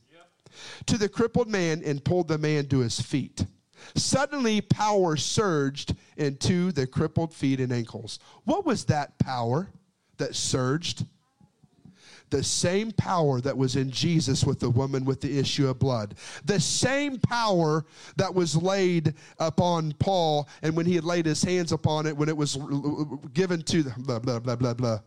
[0.86, 3.46] to the crippled man and pulled the man to his feet.
[3.96, 8.20] Suddenly, power surged into the crippled feet and ankles.
[8.46, 9.70] What was that power
[10.18, 11.06] that surged?
[12.30, 16.16] The same power that was in Jesus with the woman with the issue of blood.
[16.46, 21.74] The same power that was laid upon Paul, and when he had laid his hands
[21.74, 22.58] upon it, when it was
[23.34, 25.00] given to the blah, blah, blah, blah, blah.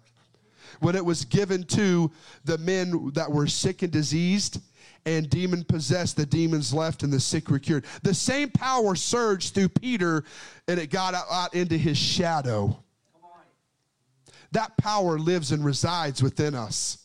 [0.81, 2.11] When it was given to
[2.45, 4.61] the men that were sick and diseased,
[5.07, 7.85] and demon possessed, the demons left and the sick were cured.
[8.03, 10.25] The same power surged through Peter
[10.69, 12.79] and it got out, into his shadow.
[14.53, 16.99] That power lives and resides within us.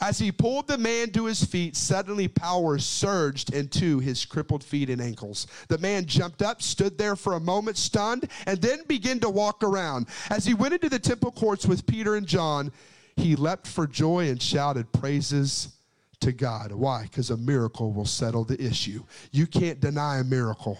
[0.00, 4.90] As he pulled the man to his feet, suddenly power surged into his crippled feet
[4.90, 5.46] and ankles.
[5.68, 9.62] The man jumped up, stood there for a moment, stunned, and then began to walk
[9.62, 10.08] around.
[10.28, 12.72] As he went into the temple courts with Peter and John,
[13.16, 15.74] he leapt for joy and shouted praises
[16.20, 16.72] to God.
[16.72, 17.02] Why?
[17.02, 19.04] Because a miracle will settle the issue.
[19.32, 20.78] You can't deny a miracle.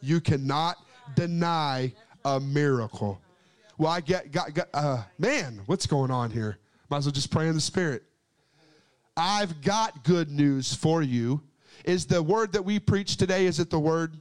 [0.00, 0.76] You cannot
[1.14, 1.92] deny
[2.24, 3.20] a miracle.
[3.76, 6.58] Well, I get, got, got uh, man, what's going on here?
[6.90, 8.04] Might as well just pray in the Spirit.
[9.16, 11.42] I've got good news for you.
[11.84, 14.16] Is the word that we preach today, is it the word?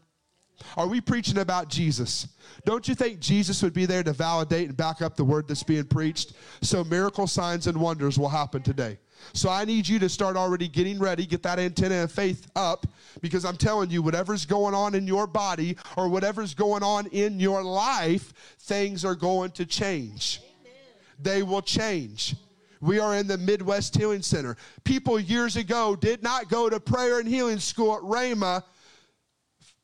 [0.78, 2.28] Are we preaching about Jesus?
[2.66, 5.64] Don't you think Jesus would be there to validate and back up the word that's
[5.64, 6.34] being preached?
[6.62, 8.98] So miracle signs and wonders will happen today.
[9.32, 12.86] So I need you to start already getting ready, get that antenna of faith up,
[13.22, 17.40] because I'm telling you, whatever's going on in your body or whatever's going on in
[17.40, 20.42] your life, things are going to change.
[20.44, 20.74] Amen.
[21.22, 22.36] They will change.
[22.82, 24.58] We are in the Midwest Healing Center.
[24.84, 28.62] People years ago did not go to prayer and healing school at Rhema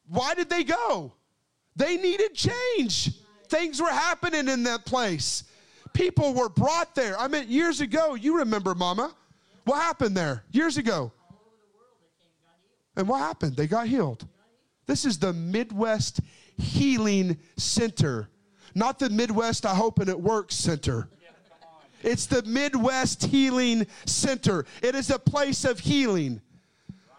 [0.10, 1.14] why did they go?
[1.76, 3.12] They needed change.
[3.48, 5.44] Things were happening in that place.
[5.94, 7.18] People were brought there.
[7.18, 9.16] I mean, years ago, you remember, Mama.
[9.66, 11.12] What happened there years ago?
[12.96, 13.56] And what happened?
[13.56, 14.28] They got healed.
[14.88, 16.22] This is the Midwest
[16.58, 18.30] Healing Center,
[18.74, 21.08] not the Midwest I Hope and It Works Center.
[22.02, 24.66] It's the Midwest Healing Center.
[24.82, 26.42] It is a place of healing,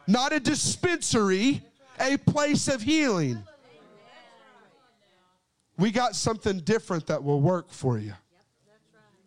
[0.06, 1.62] not a dispensary
[2.00, 3.42] a place of healing.
[5.78, 8.14] We got something different that will work for you.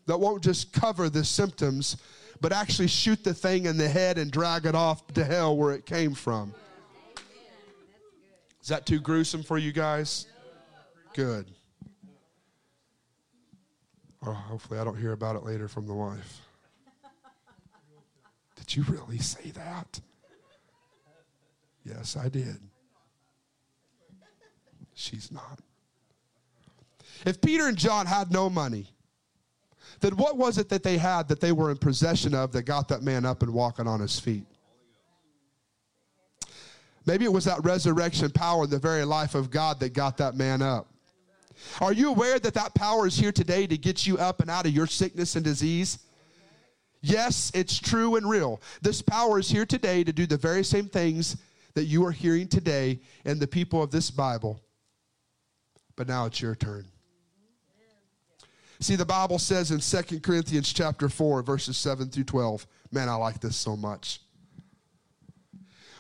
[0.06, 1.98] That won't just cover the symptoms,
[2.42, 5.74] but actually shoot the thing in the head and drag it off to hell where
[5.74, 6.54] it came from.
[8.62, 10.28] Is that too gruesome for you guys?
[11.14, 11.48] Good.
[14.26, 16.42] Or hopefully I don't hear about it later from the wife.
[18.56, 20.00] Did you really say that?
[21.86, 22.58] Yes, I did.
[24.94, 25.60] She's not.
[27.26, 28.88] If Peter and John had no money,
[30.02, 32.88] then what was it that they had that they were in possession of that got
[32.90, 34.46] that man up and walking on his feet?
[37.06, 40.62] Maybe it was that resurrection power the very life of God that got that man
[40.62, 40.88] up.
[41.82, 44.66] Are you aware that that power is here today to get you up and out
[44.66, 46.00] of your sickness and disease?
[47.02, 48.62] Yes, it's true and real.
[48.82, 51.38] This power is here today to do the very same things
[51.76, 54.60] that you are hearing today and the people of this Bible.
[55.96, 56.86] But now it's your turn.
[58.80, 62.68] See, the Bible says in 2 Corinthians chapter 4, verses 7 through 12.
[62.92, 64.20] Man, I like this so much.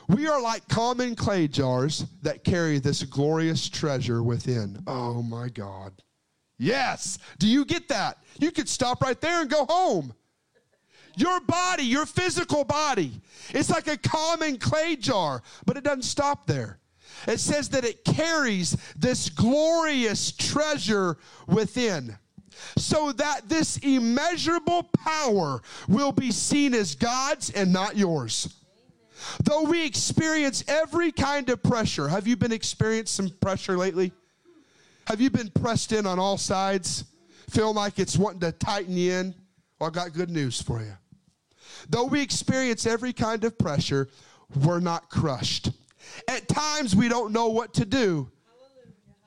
[0.09, 4.83] We are like common clay jars that carry this glorious treasure within.
[4.85, 5.93] Oh my God.
[6.57, 7.19] Yes.
[7.39, 8.17] Do you get that?
[8.37, 10.13] You could stop right there and go home.
[11.15, 16.47] Your body, your physical body, it's like a common clay jar, but it doesn't stop
[16.47, 16.79] there.
[17.27, 22.17] It says that it carries this glorious treasure within
[22.77, 28.55] so that this immeasurable power will be seen as God's and not yours.
[29.43, 34.11] Though we experience every kind of pressure, have you been experiencing some pressure lately?
[35.07, 37.05] Have you been pressed in on all sides?
[37.49, 39.35] Feel like it's wanting to tighten you in?
[39.79, 40.93] Well, I got good news for you.
[41.89, 44.09] Though we experience every kind of pressure,
[44.63, 45.71] we're not crushed.
[46.27, 48.29] At times we don't know what to do.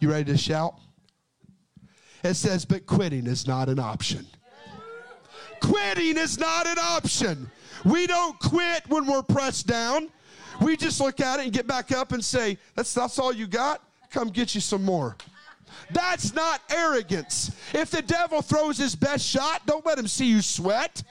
[0.01, 0.75] You ready to shout?
[2.23, 4.27] It says, but quitting is not an option.
[5.61, 7.51] Quitting is not an option.
[7.85, 10.11] We don't quit when we're pressed down.
[10.61, 13.47] We just look at it and get back up and say, That's, that's all you
[13.47, 13.83] got?
[14.11, 15.17] Come get you some more.
[15.91, 17.55] That's not arrogance.
[17.73, 21.03] If the devil throws his best shot, don't let him see you sweat.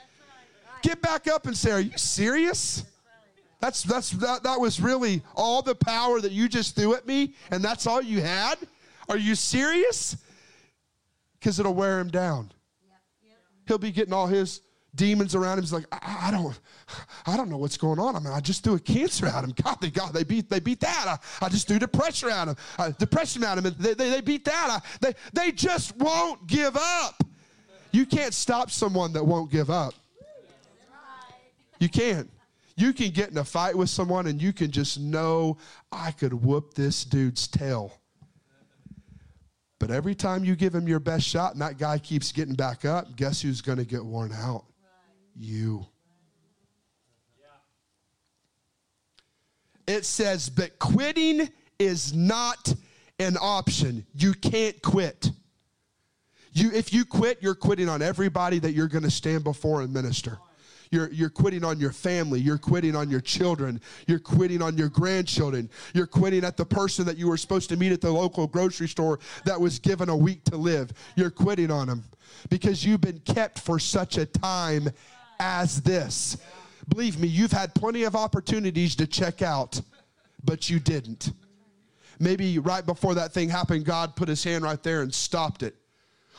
[0.86, 2.84] Get back up and say, Are you serious?
[3.60, 7.34] That's that's that, that was really all the power that you just threw at me,
[7.50, 8.58] and that's all you had?
[9.10, 10.16] Are you serious?
[11.40, 12.52] Because it'll wear him down.
[13.68, 14.62] He'll be getting all his
[14.94, 15.64] demons around him.
[15.64, 16.60] He's like, I, I, don't,
[17.26, 18.16] I don't know what's going on.
[18.16, 19.56] I mean, I just threw a cancer at him.
[19.64, 21.20] God, they got, they beat, they beat that.
[21.42, 24.46] I, I just threw depression at him, uh, depression at him, they, they, they beat
[24.46, 24.68] that.
[24.70, 27.24] I, they, they just won't give up.
[27.92, 29.96] You can't stop someone that won't give up.
[31.80, 32.30] You can't.
[32.78, 35.58] You can get in a fight with someone and you can just know
[35.92, 38.00] I could whoop this dude's tail.
[39.80, 42.86] But every time you give him your best shot and that guy keeps getting back
[42.86, 44.66] up, guess who's going to get worn out?
[45.40, 45.86] you.
[49.88, 52.74] It says, but quitting is not
[53.20, 54.06] an option.
[54.16, 55.30] You can't quit.
[56.54, 59.94] You, if you quit, you're quitting on everybody that you're going to stand before and
[59.94, 60.40] minister.
[60.96, 62.40] You're, you're quitting on your family.
[62.40, 63.82] You're quitting on your children.
[64.08, 65.70] You're quitting on your grandchildren.
[65.94, 68.88] You're quitting at the person that you were supposed to meet at the local grocery
[68.88, 70.94] store that was given a week to live.
[71.18, 72.06] You're quitting on them
[72.50, 74.88] because you've been kept for such a time
[75.38, 76.38] as this.
[76.88, 79.82] Believe me, you've had plenty of opportunities to check out,
[80.46, 81.34] but you didn't.
[82.22, 85.76] Maybe right before that thing happened, God put his hand right there and stopped it.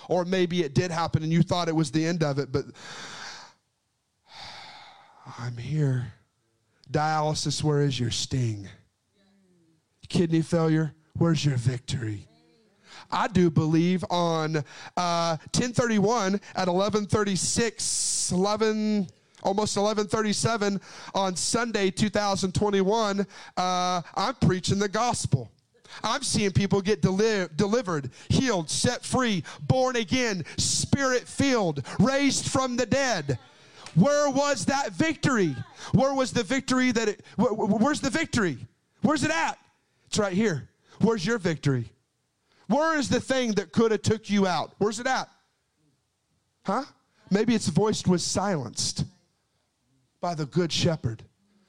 [0.09, 2.65] Or maybe it did happen and you thought it was the end of it, but
[5.39, 6.13] I'm here.
[6.91, 8.69] Dialysis, where is your sting?
[10.09, 12.29] Kidney failure, where's your victory?
[13.11, 14.57] I do believe on
[14.97, 19.09] uh, 1031 at 1136, 11
[19.43, 20.81] almost 1137
[21.15, 23.21] on sunday 2021
[23.57, 25.49] uh, i'm preaching the gospel
[26.03, 32.77] i'm seeing people get deli- delivered healed set free born again spirit filled raised from
[32.77, 33.39] the dead
[33.97, 35.57] where was that victory
[35.93, 38.59] where was the victory that it where, where's the victory
[39.03, 39.59] where's it at
[40.07, 40.69] it's right here
[41.01, 41.91] where's your victory
[42.69, 44.73] where is the thing that could have took you out?
[44.79, 45.29] Where's it at?
[46.65, 46.85] Huh?
[47.31, 49.05] Maybe its voice was silenced
[50.21, 51.23] by the good shepherd.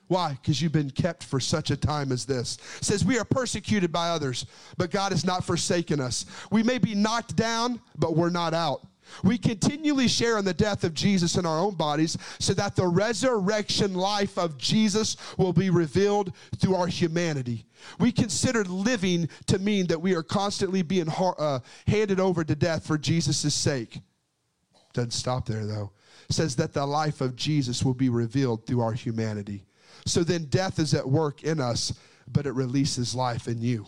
[0.08, 0.38] Why?
[0.42, 2.58] Because you've been kept for such a time as this.
[2.78, 4.46] It says we are persecuted by others,
[4.78, 6.26] but God has not forsaken us.
[6.50, 8.88] We may be knocked down, but we're not out.
[9.24, 12.88] We continually share in the death of Jesus in our own bodies so that the
[12.88, 17.66] resurrection life of Jesus will be revealed through our humanity.
[18.00, 22.86] We consider living to mean that we are constantly being uh, handed over to death
[22.86, 24.00] for Jesus' sake.
[24.94, 25.92] Doesn't stop there though.
[26.30, 29.66] It says that the life of Jesus will be revealed through our humanity.
[30.06, 31.94] So then death is at work in us,
[32.28, 33.86] but it releases life in you.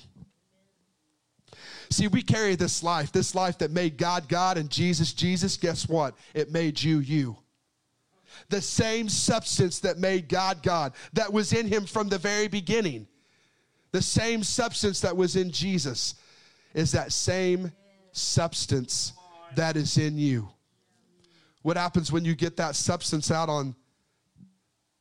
[1.92, 5.58] See, we carry this life, this life that made God God and Jesus Jesus.
[5.58, 6.16] Guess what?
[6.34, 7.38] It made you you.
[8.50, 13.08] The same substance that made God God, that was in him from the very beginning.
[13.92, 16.16] The same substance that was in Jesus
[16.74, 17.72] is that same
[18.12, 19.14] substance
[19.56, 20.48] that is in you.
[21.64, 23.76] What happens when you get that substance out on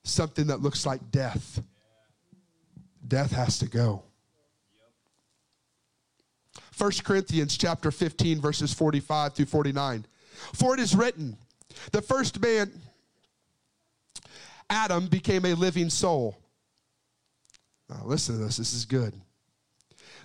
[0.04, 1.62] something that looks like death?
[3.06, 4.04] Death has to go.
[6.78, 10.06] 1 Corinthians chapter 15 verses 45 through 49.
[10.54, 11.36] For it is written,
[11.92, 12.70] the first man
[14.70, 16.38] Adam became a living soul.
[17.88, 19.14] Now listen to this, this is good.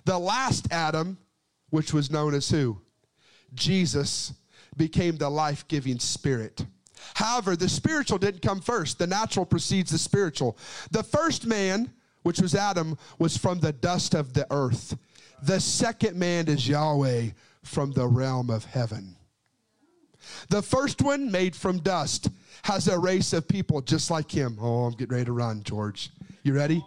[0.04, 1.18] The last Adam,
[1.70, 2.80] which was known as who?
[3.54, 4.34] Jesus,
[4.76, 6.64] became the life giving spirit.
[7.14, 8.98] However, the spiritual didn't come first.
[8.98, 10.58] The natural precedes the spiritual.
[10.90, 11.92] The first man,
[12.22, 14.96] which was Adam, was from the dust of the earth.
[15.44, 17.28] The second man is Yahweh
[17.62, 19.14] from the realm of heaven.
[20.48, 22.30] The first one, made from dust,
[22.62, 24.56] has a race of people just like him.
[24.58, 26.10] Oh, I'm getting ready to run, George.
[26.44, 26.82] You ready?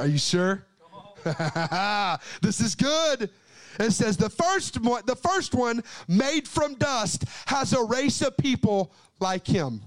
[0.00, 0.64] Are you sure?
[2.40, 3.28] this is good.
[3.78, 8.38] It says the first one, the first one made from dust has a race of
[8.38, 9.82] people like him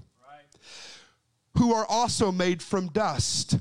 [1.58, 3.58] who are also made from dust.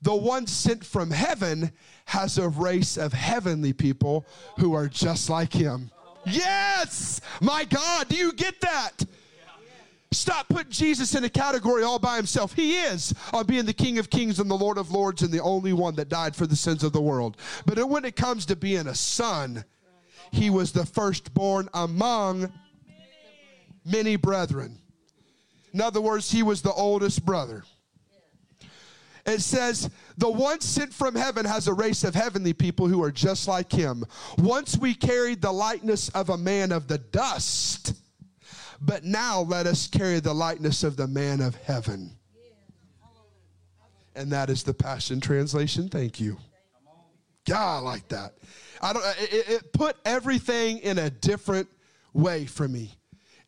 [0.00, 1.72] The one sent from heaven
[2.06, 4.24] has a race of heavenly people
[4.58, 5.90] who are just like him.
[6.24, 7.20] Yes!
[7.40, 9.04] My God, do you get that?
[10.12, 12.52] Stop putting Jesus in a category all by himself.
[12.54, 15.42] He is on being the King of Kings and the Lord of Lords and the
[15.42, 17.36] only one that died for the sins of the world.
[17.66, 19.64] But when it comes to being a son,
[20.30, 22.52] he was the firstborn among
[23.84, 24.78] many brethren.
[25.74, 27.64] In other words, he was the oldest brother.
[29.26, 33.12] It says, The one sent from heaven has a race of heavenly people who are
[33.12, 34.04] just like him.
[34.38, 37.94] Once we carried the likeness of a man of the dust,
[38.80, 42.16] but now let us carry the likeness of the man of heaven.
[44.14, 45.88] And that is the Passion Translation.
[45.88, 46.38] Thank you.
[47.46, 48.32] God, I like that.
[48.80, 49.04] I don't.
[49.18, 51.68] It, it put everything in a different
[52.14, 52.95] way for me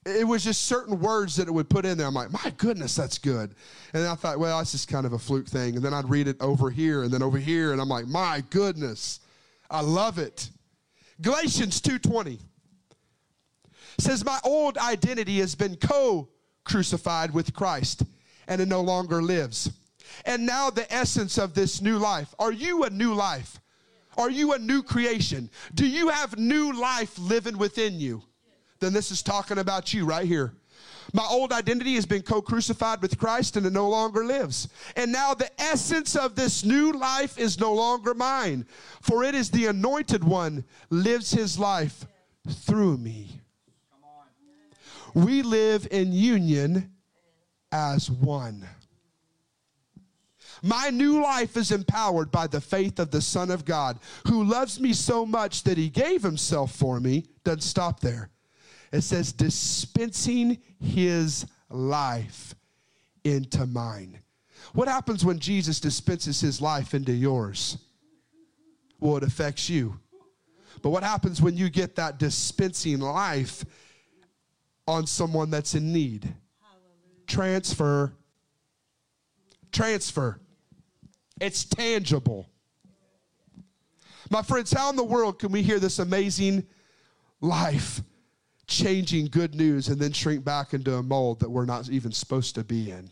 [0.08, 2.06] it was just certain words that it would put in there.
[2.06, 3.54] I'm like, my goodness, that's good.
[3.92, 5.76] And I thought, well, that's just kind of a fluke thing.
[5.76, 8.42] And then I'd read it over here and then over here, and I'm like, my
[8.50, 9.20] goodness,
[9.70, 10.50] I love it.
[11.20, 12.38] Galatians 2:20
[13.98, 18.04] says, My old identity has been co-crucified with Christ,
[18.46, 19.70] and it no longer lives.
[20.24, 22.34] And now the essence of this new life.
[22.38, 23.60] Are you a new life?
[24.16, 25.50] Are you a new creation?
[25.74, 28.22] Do you have new life living within you?
[28.80, 30.52] Then this is talking about you right here.
[31.14, 34.68] My old identity has been co crucified with Christ and it no longer lives.
[34.94, 38.66] And now the essence of this new life is no longer mine,
[39.00, 42.06] for it is the anointed one lives his life
[42.48, 43.40] through me.
[45.14, 46.92] We live in union
[47.72, 48.66] as one.
[50.62, 54.80] My new life is empowered by the faith of the Son of God, who loves
[54.80, 57.26] me so much that he gave himself for me.
[57.44, 58.30] Doesn't stop there.
[58.92, 62.54] It says, dispensing his life
[63.24, 64.20] into mine.
[64.72, 67.78] What happens when Jesus dispenses his life into yours?
[69.00, 70.00] Well, it affects you.
[70.82, 73.64] But what happens when you get that dispensing life
[74.86, 76.32] on someone that's in need?
[77.26, 78.14] Transfer.
[79.72, 80.40] Transfer.
[81.40, 82.48] It's tangible.
[84.30, 86.66] My friends, how in the world can we hear this amazing
[87.40, 88.02] life
[88.68, 92.54] changing good news and then shrink back into a mold that we're not even supposed
[92.54, 93.10] to be in.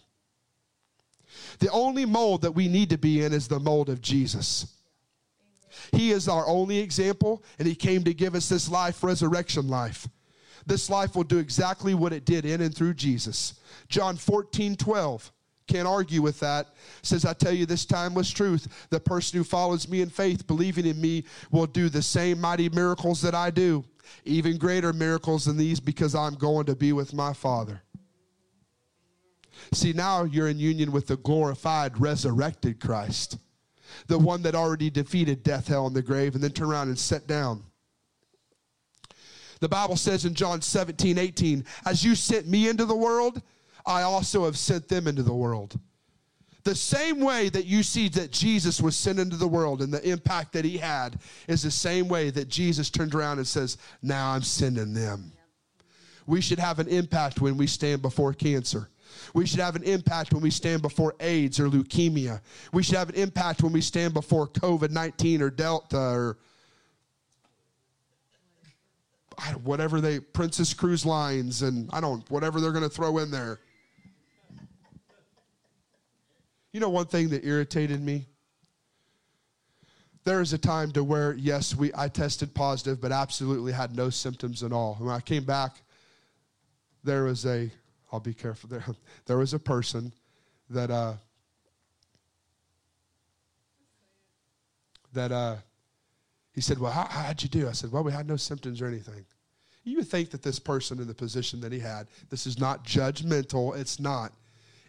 [1.59, 4.66] The only mold that we need to be in is the mold of Jesus.
[5.92, 10.09] He is our only example, and He came to give us this life, resurrection life.
[10.66, 13.54] This life will do exactly what it did in and through Jesus.
[13.88, 15.32] John 14, 12.
[15.68, 16.68] Can't argue with that.
[17.02, 18.86] Says, I tell you this timeless truth.
[18.90, 22.68] The person who follows me in faith, believing in me, will do the same mighty
[22.68, 23.84] miracles that I do
[24.24, 27.82] even greater miracles than these because I'm going to be with my Father.
[29.72, 33.38] See, now you're in union with the glorified, resurrected Christ,
[34.07, 36.98] the one that already defeated death, hell, and the grave, and then turned around and
[36.98, 37.64] sat down.
[39.61, 43.40] The Bible says in John 17, 18, as you sent me into the world,
[43.86, 45.78] I also have sent them into the world.
[46.66, 50.02] The same way that you see that Jesus was sent into the world and the
[50.02, 54.32] impact that he had is the same way that Jesus turned around and says, Now
[54.32, 55.30] I'm sending them.
[56.26, 58.88] We should have an impact when we stand before cancer.
[59.32, 62.40] We should have an impact when we stand before AIDS or leukemia.
[62.72, 66.36] We should have an impact when we stand before COVID 19 or Delta or
[69.62, 73.60] whatever they, Princess Cruise Lines, and I don't, whatever they're going to throw in there.
[76.76, 78.26] You know one thing that irritated me?
[80.24, 84.10] There was a time to where, yes, we I tested positive, but absolutely had no
[84.10, 84.96] symptoms at all.
[84.96, 85.80] When I came back,
[87.02, 87.70] there was a,
[88.12, 88.84] I'll be careful there,
[89.24, 90.12] there was a person
[90.68, 91.14] that, uh,
[95.14, 95.56] that, uh,
[96.52, 97.70] he said, Well, how, how'd you do?
[97.70, 99.24] I said, Well, we had no symptoms or anything.
[99.82, 102.84] You would think that this person in the position that he had, this is not
[102.84, 104.34] judgmental, it's not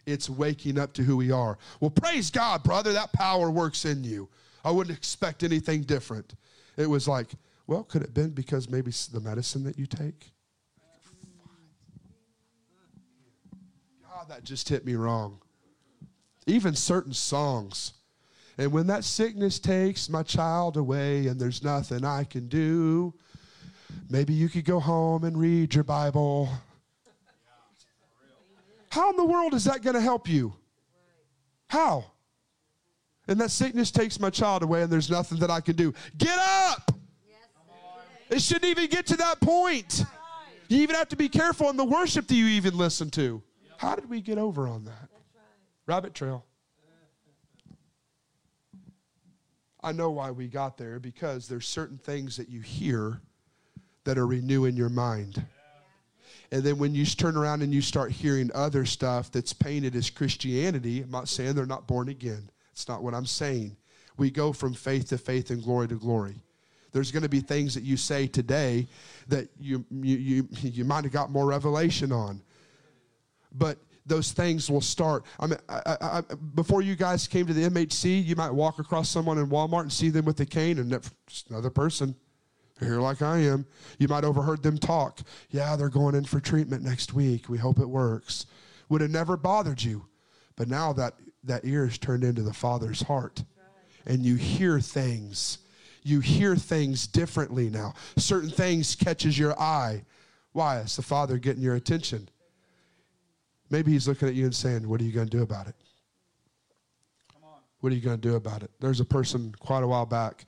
[0.08, 1.58] it's waking up to who we are.
[1.80, 4.28] Well, praise God, brother, that power works in you.
[4.64, 6.34] I wouldn't expect anything different.
[6.76, 7.28] It was like,
[7.66, 10.32] Well, could it have been because maybe the medicine that you take?
[14.02, 15.38] God, that just hit me wrong.
[16.46, 17.92] Even certain songs.
[18.56, 23.14] And when that sickness takes my child away and there's nothing I can do,
[24.10, 26.48] maybe you could go home and read your Bible.
[28.90, 30.54] How in the world is that going to help you?
[31.68, 32.04] How?
[33.26, 35.92] And that sickness takes my child away and there's nothing that I can do.
[36.16, 36.92] Get up!
[38.30, 40.04] It shouldn't even get to that point.
[40.68, 43.42] You even have to be careful in the worship that you even listen to.
[43.78, 45.08] How did we get over on that?
[45.86, 46.44] Rabbit trail.
[49.82, 53.20] I know why we got there because there's certain things that you hear
[54.04, 55.42] that are renewing your mind.
[56.50, 60.08] And then when you turn around and you start hearing other stuff that's painted as
[60.08, 62.50] Christianity, I'm not saying they're not born again.
[62.72, 63.76] It's not what I'm saying.
[64.16, 66.36] We go from faith to faith and glory to glory.
[66.92, 68.86] There's going to be things that you say today
[69.28, 72.40] that you, you, you, you might have got more revelation on.
[73.52, 75.24] But those things will start.
[75.38, 76.22] I mean, I, I,
[76.54, 79.92] before you guys came to the MHC, you might walk across someone in Walmart and
[79.92, 81.10] see them with a cane and
[81.50, 82.14] another person
[82.78, 83.66] here like I am.
[83.98, 85.20] You might overheard them talk.
[85.50, 87.48] Yeah, they're going in for treatment next week.
[87.48, 88.46] We hope it works.
[88.88, 90.06] Would have never bothered you.
[90.56, 91.14] But now that,
[91.44, 93.44] that ear is turned into the Father's heart.
[94.06, 95.58] And you hear things.
[96.02, 97.94] You hear things differently now.
[98.16, 100.04] Certain things catches your eye.
[100.52, 100.80] Why?
[100.80, 102.28] It's the Father getting your attention.
[103.70, 105.74] Maybe he's looking at you and saying, What are you going to do about it?
[107.80, 108.70] What are you going to do about it?
[108.80, 110.46] There's a person quite a while back.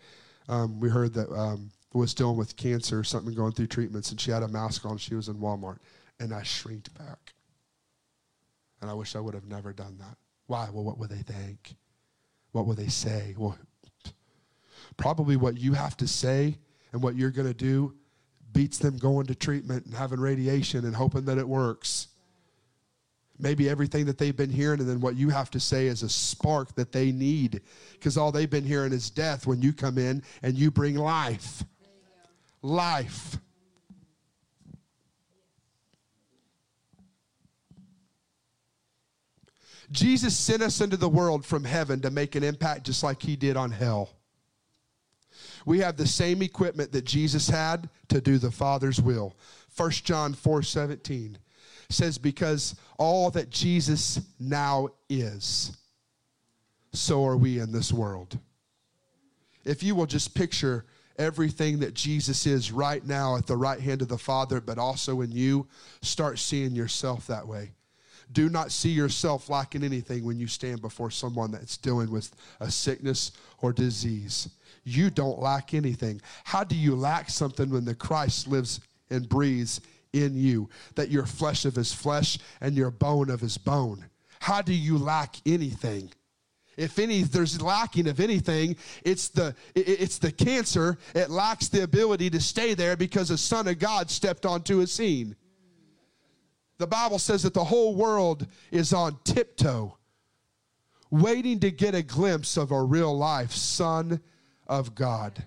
[0.48, 4.20] Um, we heard that um, was dealing with cancer or something going through treatments, and
[4.20, 4.96] she had a mask on.
[4.96, 5.78] She was in Walmart,
[6.20, 7.34] and I shrieked back.
[8.80, 10.16] And I wish I would have never done that.
[10.46, 10.68] Why?
[10.72, 11.74] Well, what would they think?
[12.52, 13.34] What would they say?
[13.36, 13.58] Well,
[14.96, 16.58] probably what you have to say
[16.92, 17.94] and what you're going to do
[18.52, 22.08] beats them going to treatment and having radiation and hoping that it works.
[23.38, 26.08] Maybe everything that they've been hearing, and then what you have to say is a
[26.08, 27.62] spark that they need
[27.92, 31.64] because all they've been hearing is death when you come in and you bring life
[32.62, 33.38] life.
[39.90, 43.34] Jesus sent us into the world from heaven to make an impact just like he
[43.34, 44.10] did on hell.
[45.66, 49.34] We have the same equipment that Jesus had to do the Father's will.
[49.76, 51.38] 1 John 4 17
[51.88, 55.76] says, Because all that Jesus now is,
[56.92, 58.38] so are we in this world.
[59.64, 60.86] If you will just picture
[61.20, 65.20] everything that Jesus is right now at the right hand of the Father, but also
[65.20, 65.68] in you,
[66.00, 67.72] start seeing yourself that way.
[68.32, 72.70] Do not see yourself lacking anything when you stand before someone that's dealing with a
[72.70, 74.48] sickness or disease.
[74.84, 76.22] You don't lack anything.
[76.44, 79.80] How do you lack something when the Christ lives and breathes
[80.12, 80.70] in you?
[80.94, 84.06] That you're flesh of his flesh and you're bone of his bone.
[84.38, 86.10] How do you lack anything?
[86.80, 88.76] If any there's lacking of anything.
[89.04, 90.98] It's the it's the cancer.
[91.14, 94.86] It lacks the ability to stay there because the son of god stepped onto a
[94.86, 95.36] scene.
[96.78, 99.96] The bible says that the whole world is on tiptoe
[101.10, 104.20] waiting to get a glimpse of a real life son
[104.66, 105.44] of god.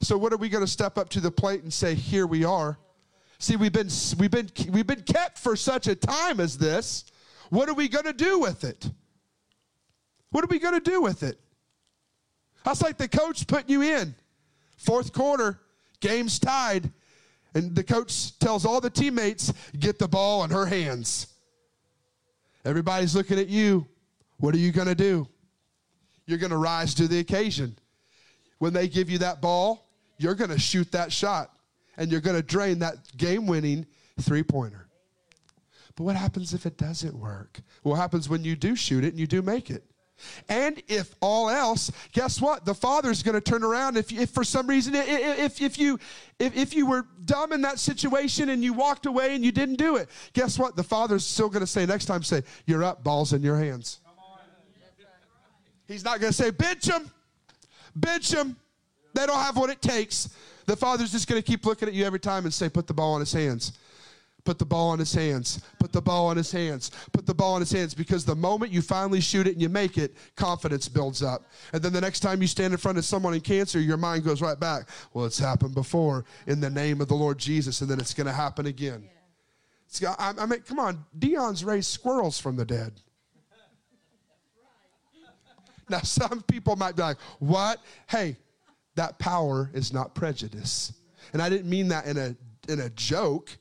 [0.00, 2.44] So what are we going to step up to the plate and say here we
[2.44, 2.78] are.
[3.40, 7.04] See we've been we've been we've been kept for such a time as this.
[7.50, 8.90] What are we going to do with it
[10.30, 11.38] what are we going to do with it?
[12.64, 14.14] That's like the coach putting you in.
[14.76, 15.60] Fourth quarter,
[16.00, 16.90] game's tied,
[17.54, 21.28] and the coach tells all the teammates, get the ball in her hands.
[22.64, 23.86] Everybody's looking at you.
[24.38, 25.26] What are you going to do?
[26.26, 27.76] You're going to rise to the occasion.
[28.58, 31.50] When they give you that ball, you're going to shoot that shot,
[31.96, 33.86] and you're going to drain that game winning
[34.20, 34.88] three pointer.
[35.96, 37.60] But what happens if it doesn't work?
[37.82, 39.84] What happens when you do shoot it and you do make it?
[40.48, 42.64] And if all else, guess what?
[42.64, 43.96] The Father's going to turn around.
[43.96, 45.98] If, if for some reason, if, if, you,
[46.38, 49.76] if, if you were dumb in that situation and you walked away and you didn't
[49.76, 50.76] do it, guess what?
[50.76, 54.00] The Father's still going to say next time, say, You're up, balls in your hands.
[55.86, 57.10] He's not going to say, Bench them,
[57.94, 58.56] bench them.
[59.14, 60.28] They don't have what it takes.
[60.66, 62.94] The Father's just going to keep looking at you every time and say, Put the
[62.94, 63.72] ball in his hands.
[64.44, 65.60] Put the ball in his hands.
[65.78, 66.90] Put the ball in his hands.
[67.12, 69.68] Put the ball in his hands because the moment you finally shoot it and you
[69.68, 71.44] make it, confidence builds up.
[71.72, 74.24] And then the next time you stand in front of someone in cancer, your mind
[74.24, 74.88] goes right back.
[75.12, 78.26] Well, it's happened before in the name of the Lord Jesus, and then it's going
[78.26, 79.04] to happen again.
[80.00, 80.14] Yeah.
[80.18, 82.92] I, I mean, come on, Dion's raised squirrels from the dead.
[85.90, 87.80] Now, some people might be like, what?
[88.08, 88.36] Hey,
[88.94, 90.92] that power is not prejudice.
[91.32, 92.36] And I didn't mean that in a,
[92.70, 93.56] in a joke.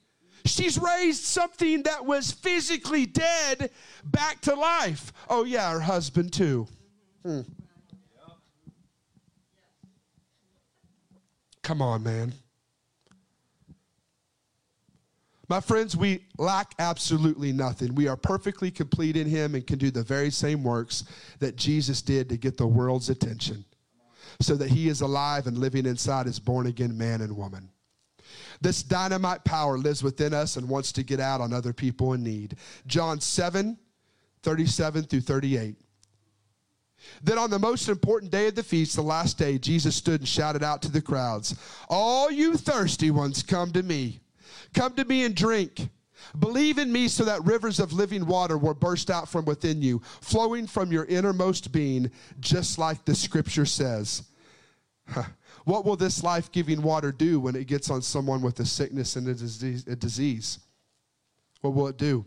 [0.47, 3.69] She's raised something that was physically dead
[4.03, 5.11] back to life.
[5.29, 6.67] Oh, yeah, her husband too.
[7.23, 7.41] Hmm.
[11.61, 12.33] Come on, man.
[15.49, 17.95] My friends, we lack absolutely nothing.
[17.95, 21.05] We are perfectly complete in Him and can do the very same works
[21.39, 23.63] that Jesus did to get the world's attention
[24.41, 27.69] so that He is alive and living inside His born again man and woman.
[28.61, 32.23] This dynamite power lives within us and wants to get out on other people in
[32.23, 32.55] need.
[32.87, 33.77] John 7
[34.43, 35.75] 37 through 38.
[37.21, 40.27] Then on the most important day of the feast, the last day, Jesus stood and
[40.27, 41.55] shouted out to the crowds,
[41.89, 44.21] All you thirsty ones, come to me.
[44.73, 45.89] Come to me and drink.
[46.39, 50.01] Believe in me so that rivers of living water will burst out from within you,
[50.21, 54.23] flowing from your innermost being, just like the scripture says.
[55.67, 59.17] What will this life giving water do when it gets on someone with a sickness
[59.17, 60.59] and a disease.
[61.59, 62.25] What will it do?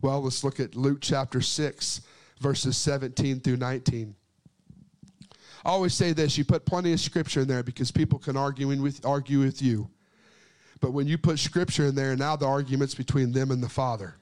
[0.00, 2.00] Well, let's look at Luke chapter 6,
[2.40, 4.16] verses 17 through 19.
[5.66, 8.68] I always say this you put plenty of scripture in there because people can argue
[8.68, 9.90] with, argue with you.
[10.80, 14.14] But when you put scripture in there, now the argument's between them and the Father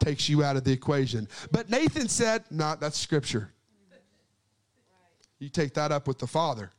[0.00, 1.28] takes you out of the equation.
[1.52, 3.52] But Nathan said, "No, nah, that's scripture."
[5.38, 6.72] You take that up with the Father.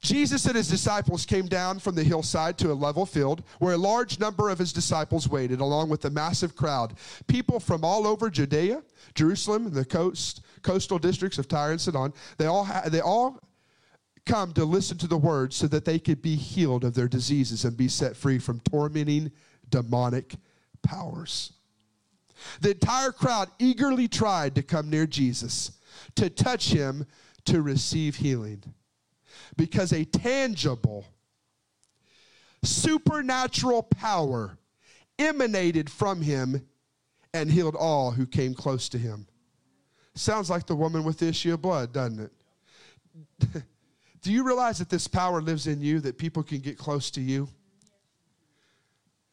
[0.00, 3.78] Jesus and his disciples came down from the hillside to a level field where a
[3.78, 6.94] large number of his disciples waited, along with a massive crowd.
[7.26, 8.82] People from all over Judea,
[9.14, 13.40] Jerusalem, and the coast, coastal districts of Tyre and Sidon, they all, ha- they all
[14.26, 17.64] come to listen to the word so that they could be healed of their diseases
[17.64, 19.32] and be set free from tormenting
[19.70, 20.34] demonic
[20.82, 21.52] powers.
[22.60, 25.72] The entire crowd eagerly tried to come near Jesus,
[26.16, 27.06] to touch him,
[27.46, 28.62] to receive healing
[29.56, 31.06] because a tangible,
[32.62, 34.58] supernatural power
[35.18, 36.66] emanated from him
[37.32, 39.26] and healed all who came close to him.
[40.14, 43.62] Sounds like the woman with the issue of blood, doesn't it?
[44.22, 47.20] Do you realize that this power lives in you, that people can get close to
[47.20, 47.48] you?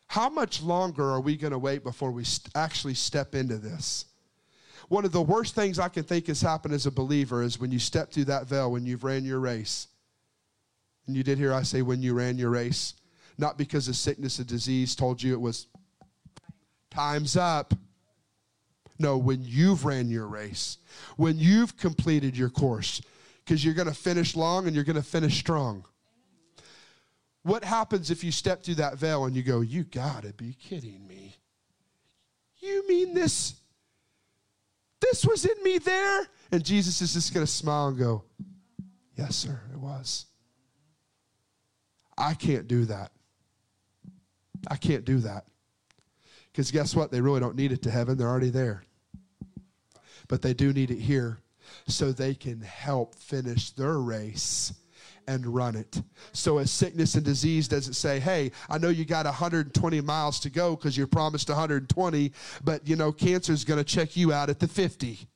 [0.07, 4.05] How much longer are we going to wait before we st- actually step into this?
[4.89, 7.71] One of the worst things I can think has happened as a believer is when
[7.71, 9.88] you step through that veil when you've ran your race
[11.07, 12.95] and you did hear I say when you ran your race,
[13.37, 15.67] not because of sickness or disease told you it was
[16.89, 17.73] time's up.
[18.99, 20.77] No, when you've ran your race,
[21.17, 23.01] when you've completed your course,
[23.43, 25.83] because you're going to finish long and you're going to finish strong.
[27.41, 30.53] What happens if you step through that veil and you go, You got to be
[30.53, 31.35] kidding me?
[32.59, 33.55] You mean this?
[35.01, 36.27] This was in me there?
[36.51, 38.23] And Jesus is just going to smile and go,
[39.17, 40.27] Yes, sir, it was.
[42.18, 43.11] I can't do that.
[44.70, 45.45] I can't do that.
[46.51, 47.11] Because guess what?
[47.11, 48.84] They really don't need it to heaven, they're already there.
[50.28, 51.39] But they do need it here
[51.88, 54.74] so they can help finish their race
[55.28, 56.01] and run it.
[56.34, 60.49] So as sickness and disease doesn't say, "Hey, I know you got 120 miles to
[60.49, 62.32] go because you're promised 120,
[62.64, 65.28] but you know cancer is going to check you out at the 50."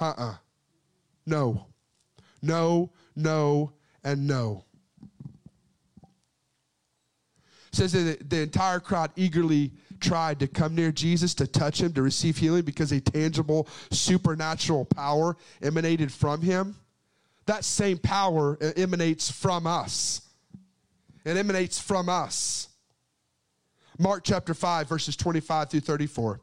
[0.00, 0.36] Uh-uh.
[1.26, 1.66] No.
[2.40, 3.72] No, no,
[4.04, 4.64] and no.
[7.72, 12.02] Says that the entire crowd eagerly tried to come near Jesus to touch him, to
[12.02, 16.76] receive healing because a tangible supernatural power emanated from him.
[17.46, 20.22] That same power uh, emanates from us.
[21.24, 22.68] It emanates from us.
[23.98, 26.40] Mark chapter 5, verses 25 through 34.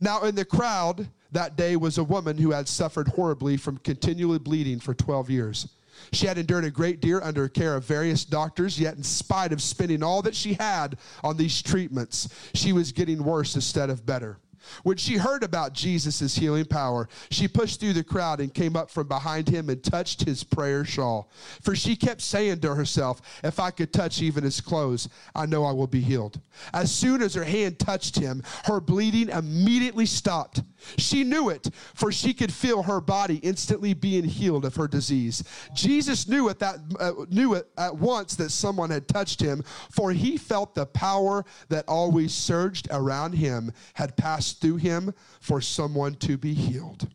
[0.00, 4.38] Now, in the crowd that day was a woman who had suffered horribly from continually
[4.38, 5.68] bleeding for 12 years.
[6.12, 9.62] She had endured a great deal under care of various doctors, yet, in spite of
[9.62, 14.38] spending all that she had on these treatments, she was getting worse instead of better.
[14.82, 18.90] When she heard about Jesus' healing power, she pushed through the crowd and came up
[18.90, 21.30] from behind him and touched his prayer shawl.
[21.62, 25.64] For she kept saying to herself, If I could touch even his clothes, I know
[25.64, 26.40] I will be healed.
[26.72, 30.62] As soon as her hand touched him, her bleeding immediately stopped.
[30.98, 35.44] She knew it, for she could feel her body instantly being healed of her disease.
[35.74, 40.12] Jesus knew at that uh, knew it at once that someone had touched him, for
[40.12, 46.14] he felt the power that always surged around him had passed through him for someone
[46.16, 47.08] to be healed.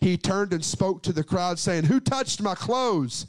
[0.00, 3.26] He turned and spoke to the crowd, saying, Who touched my clothes?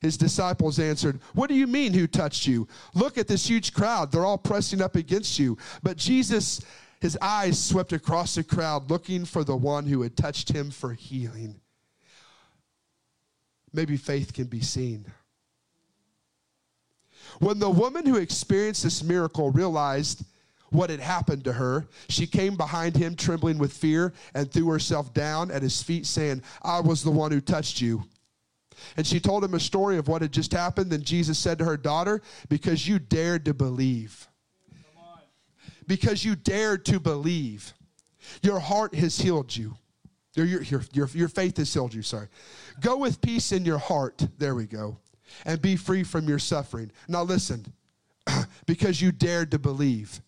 [0.00, 2.68] His disciples answered, What do you mean, who touched you?
[2.94, 4.12] Look at this huge crowd.
[4.12, 5.58] They're all pressing up against you.
[5.82, 6.60] But Jesus,
[7.00, 10.92] his eyes swept across the crowd, looking for the one who had touched him for
[10.94, 11.60] healing.
[13.72, 15.04] maybe faith can be seen.
[17.38, 20.24] When the woman who experienced this miracle realized
[20.70, 25.14] what had happened to her, she came behind him trembling with fear and threw herself
[25.14, 28.04] down at his feet, saying, I was the one who touched you.
[28.96, 30.90] And she told him a story of what had just happened.
[30.90, 34.27] Then Jesus said to her daughter, Because you dared to believe.
[35.88, 37.74] Because you dared to believe.
[38.42, 39.74] Your heart has healed you.
[40.34, 42.28] Your, your, your, your faith has healed you, sorry.
[42.80, 44.24] Go with peace in your heart.
[44.38, 44.98] There we go.
[45.44, 46.92] And be free from your suffering.
[47.08, 47.66] Now listen,
[48.66, 50.20] because you dared to believe.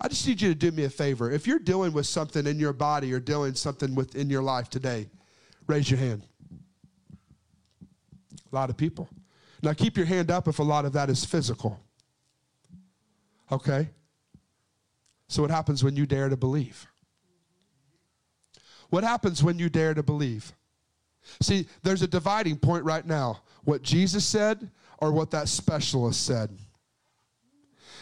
[0.00, 1.30] I just need you to do me a favor.
[1.30, 5.08] If you're dealing with something in your body or dealing something within your life today,
[5.66, 6.22] raise your hand.
[8.50, 9.08] A lot of people.
[9.62, 11.78] Now keep your hand up if a lot of that is physical.
[13.50, 13.88] Okay?
[15.28, 16.86] So what happens when you dare to believe?
[18.90, 20.52] What happens when you dare to believe?
[21.40, 23.42] See, there's a dividing point right now.
[23.64, 26.50] What Jesus said or what that specialist said.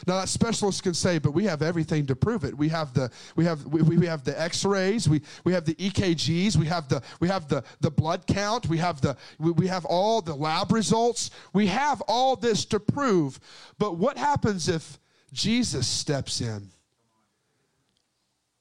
[0.07, 2.57] Now that specialist can say, but we have everything to prove it.
[2.57, 6.57] We have the we have we, we have the X-rays, we, we have the EKGs,
[6.57, 9.85] we have the we have the, the blood count, we have the we, we have
[9.85, 11.31] all the lab results.
[11.53, 13.41] We have all this to prove.
[13.79, 14.99] But what happens if
[15.33, 16.69] Jesus steps in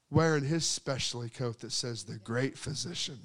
[0.10, 3.20] wearing his specialty coat that says the great physician?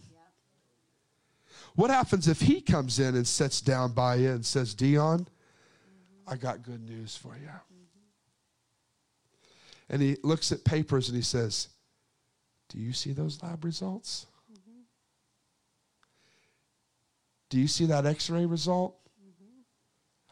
[1.74, 5.26] What happens if he comes in and sits down by you and says, Dion,
[6.26, 7.49] I got good news for you?
[9.93, 11.68] and he looks at papers and he says,
[12.70, 14.26] Do you see those lab results?
[17.51, 18.97] Do you see that x ray result?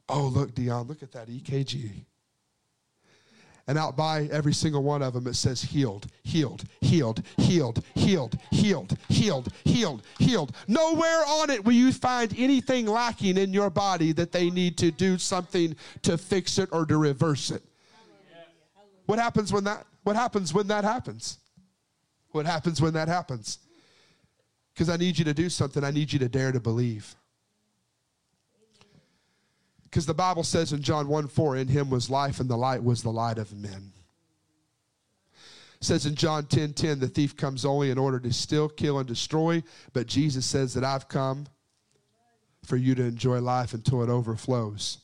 [0.09, 2.05] Oh, look, Dion, look at that EKG.
[3.71, 8.37] And out by every single one of them, it says healed, healed, healed, healed, healed,
[8.51, 10.57] healed, healed, healed, healed.
[10.67, 14.91] Nowhere on it will you find anything lacking in your body that they need to
[14.91, 17.63] do something to fix it or to reverse it.
[19.07, 21.39] What happens when that what happens when that happens?
[22.33, 23.61] What happens when that happens?
[24.75, 25.85] Because I need you to do something.
[25.85, 27.15] I need you to dare to believe.
[29.91, 32.83] Because the Bible says in John 1 4, in him was life, and the light
[32.83, 33.93] was the light of men.
[35.81, 38.99] It says in John 10 10, the thief comes only in order to steal, kill,
[38.99, 39.63] and destroy.
[39.93, 41.47] But Jesus says that I've come
[42.65, 44.99] for you to enjoy life until it overflows.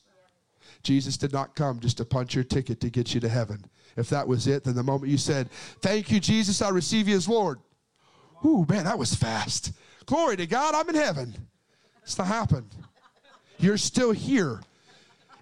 [0.83, 3.65] Jesus did not come just to punch your ticket to get you to heaven.
[3.97, 5.49] If that was it, then the moment you said,
[5.81, 7.59] Thank you, Jesus, I receive you as Lord.
[8.45, 9.73] Ooh, man, that was fast.
[10.05, 11.35] Glory to God, I'm in heaven.
[12.03, 12.69] It's not happened.
[13.57, 14.61] You're still here.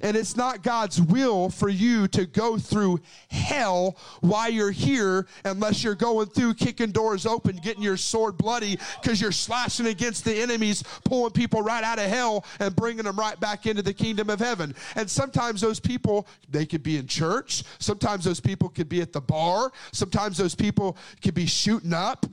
[0.02, 5.84] And it's not God's will for you to go through hell while you're here unless
[5.84, 10.36] you're going through kicking doors open, getting your sword bloody because you're slashing against the
[10.36, 14.30] enemies, pulling people right out of hell and bringing them right back into the kingdom
[14.30, 14.76] of heaven.
[14.96, 17.64] And sometimes those people, they could be in church.
[17.80, 19.72] Sometimes those people could be at the bar.
[19.91, 22.26] Sometimes those people could be shooting up.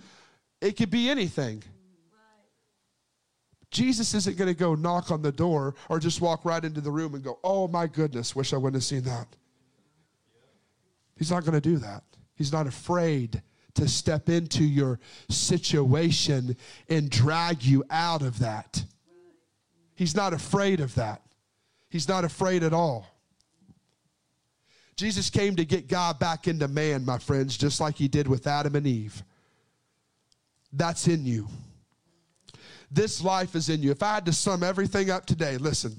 [0.61, 1.63] It could be anything.
[3.73, 6.91] Jesus isn't going to go knock on the door or just walk right into the
[6.91, 9.27] room and go, oh my goodness, wish I wouldn't have seen that.
[11.17, 12.05] He's not going to do that.
[12.37, 13.43] He's not afraid
[13.75, 15.01] to step into your
[15.31, 16.57] situation
[16.91, 18.85] and drag you out of that.
[19.95, 21.23] He's not afraid of that.
[21.89, 23.07] He's not afraid at all.
[24.97, 28.47] Jesus came to get God back into man, my friends, just like he did with
[28.47, 29.23] Adam and Eve.
[30.73, 31.49] That's in you.
[32.93, 33.91] This life is in you.
[33.91, 35.99] If I had to sum everything up today, listen.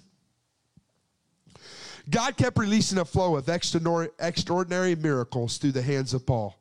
[2.10, 6.56] God kept releasing a flow of extraordinary miracles through the hands of Paul.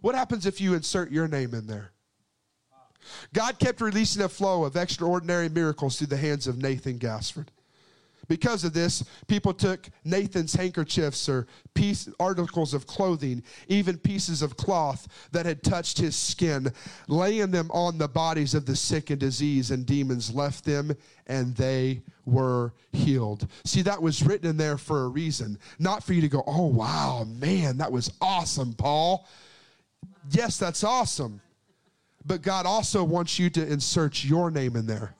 [0.00, 1.92] What happens if you insert your name in there?
[3.32, 7.48] God kept releasing a flow of extraordinary miracles through the hands of Nathan Gaisford.
[8.30, 14.56] Because of this, people took Nathan's handkerchiefs or piece, articles of clothing, even pieces of
[14.56, 16.72] cloth that had touched his skin,
[17.08, 21.56] laying them on the bodies of the sick and disease, and demons left them and
[21.56, 23.48] they were healed.
[23.64, 26.66] See, that was written in there for a reason, not for you to go, oh,
[26.66, 29.26] wow, man, that was awesome, Paul.
[30.30, 31.40] Yes, that's awesome.
[32.24, 35.16] But God also wants you to insert your name in there.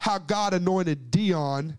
[0.00, 1.76] How God anointed Dion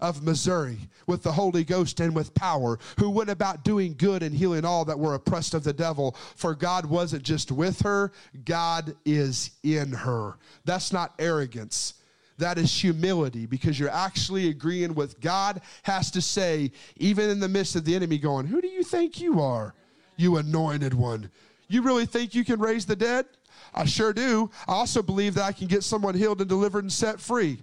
[0.00, 4.34] of Missouri with the Holy Ghost and with power, who went about doing good and
[4.34, 6.16] healing all that were oppressed of the devil.
[6.36, 8.12] For God wasn't just with her,
[8.44, 10.36] God is in her.
[10.64, 11.94] That's not arrogance.
[12.38, 17.48] That is humility because you're actually agreeing with God has to say, even in the
[17.48, 19.74] midst of the enemy going, Who do you think you are,
[20.16, 21.30] you anointed one?
[21.66, 23.26] You really think you can raise the dead?
[23.74, 24.50] I sure do.
[24.66, 27.58] I also believe that I can get someone healed and delivered and set free.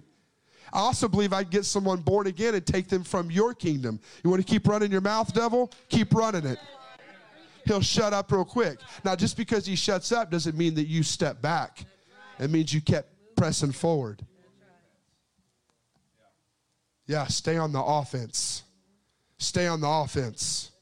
[0.76, 3.98] I also believe I can get someone born again and take them from your kingdom.
[4.22, 5.72] You want to keep running your mouth, devil?
[5.88, 6.58] Keep running it.
[7.64, 8.78] He'll shut up real quick.
[9.02, 11.86] Now, just because he shuts up doesn't mean that you step back,
[12.38, 14.20] it means you kept pressing forward.
[17.06, 18.62] Yeah, stay on the offense.
[19.38, 20.72] Stay on the offense.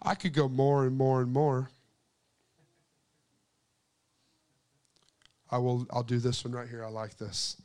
[0.00, 1.68] I could go more and more and more.
[5.52, 6.84] I will I'll do this one right here.
[6.84, 7.58] I like this.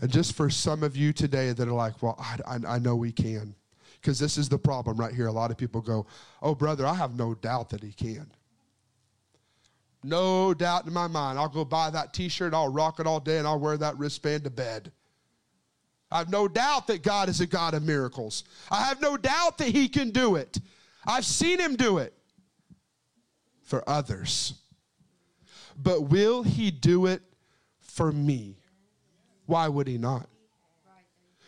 [0.00, 2.96] And just for some of you today that are like, well, I, I, I know
[2.96, 3.54] we can.
[4.00, 5.28] Because this is the problem right here.
[5.28, 6.06] A lot of people go,
[6.42, 8.26] oh, brother, I have no doubt that he can.
[10.02, 11.38] No doubt in my mind.
[11.38, 13.96] I'll go buy that t shirt, I'll rock it all day, and I'll wear that
[13.98, 14.90] wristband to bed.
[16.10, 18.42] I have no doubt that God is a God of miracles.
[18.70, 20.58] I have no doubt that he can do it.
[21.06, 22.12] I've seen him do it
[23.62, 24.54] for others.
[25.76, 27.22] But will he do it
[27.80, 28.56] for me?
[29.46, 30.28] Why would he not?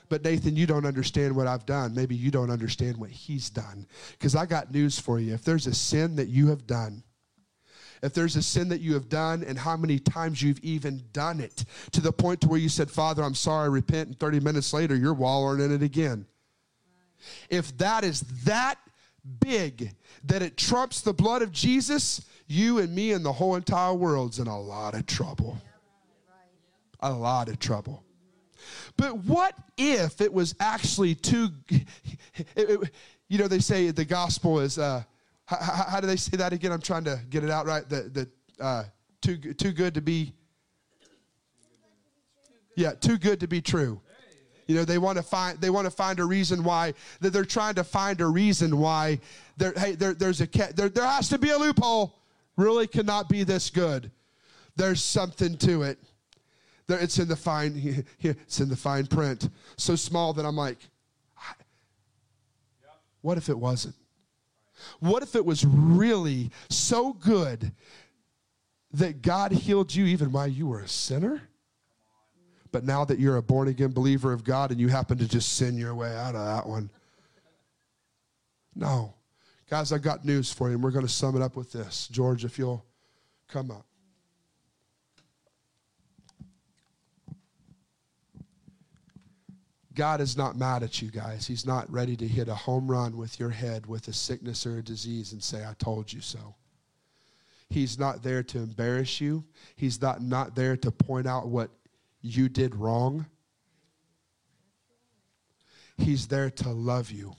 [0.09, 1.95] But Nathan, you don't understand what I've done.
[1.95, 3.87] Maybe you don't understand what he's done.
[4.12, 5.33] Because I got news for you.
[5.35, 7.03] If there's a sin that you have done,
[8.03, 11.41] if there's a sin that you have done and how many times you've even done
[11.41, 14.41] it to the point to where you said, Father, I'm sorry, I repent, and 30
[14.41, 16.27] minutes later you're wallowing in it again.
[17.49, 18.79] If that is that
[19.41, 19.95] big
[20.25, 24.39] that it trumps the blood of Jesus, you and me and the whole entire world's
[24.39, 25.59] in a lot of trouble.
[27.01, 28.03] A lot of trouble.
[28.97, 31.87] But what if it was actually too, it,
[32.57, 32.91] it,
[33.29, 35.03] you know, they say the gospel is, uh,
[35.47, 36.72] how, how, do they say that again?
[36.72, 37.87] I'm trying to get it out right.
[37.89, 38.85] The, the, uh,
[39.20, 40.33] too, too good to be,
[42.77, 44.01] yeah, too good to be true.
[44.67, 47.45] You know, they want to find they want to find a reason why that they're
[47.45, 49.21] trying to find a reason why
[49.57, 52.19] there hey there, there's a there, there has to be a loophole.
[52.57, 54.11] Really cannot be this good.
[54.77, 55.99] There's something to it.
[56.87, 59.49] There, it's in the fine it's in the fine print.
[59.77, 60.79] So small that I'm like,
[63.21, 63.95] what if it wasn't?
[65.01, 67.73] What if it was really so good
[68.93, 71.43] that God healed you even while you were a sinner?
[72.75, 75.53] But now that you're a born again believer of God and you happen to just
[75.53, 76.91] sin your way out of that one.
[78.75, 79.14] No.
[79.70, 82.09] Guys, I've got news for you, and we're going to sum it up with this.
[82.11, 82.85] George, if you'll
[83.47, 83.87] come up.
[89.95, 91.47] God is not mad at you guys.
[91.47, 94.79] He's not ready to hit a home run with your head with a sickness or
[94.79, 96.57] a disease and say, I told you so.
[97.70, 99.45] He's not there to embarrass you.
[99.77, 101.70] He's not, not there to point out what
[102.25, 103.27] you did wrong.
[105.99, 107.35] He's there to love you.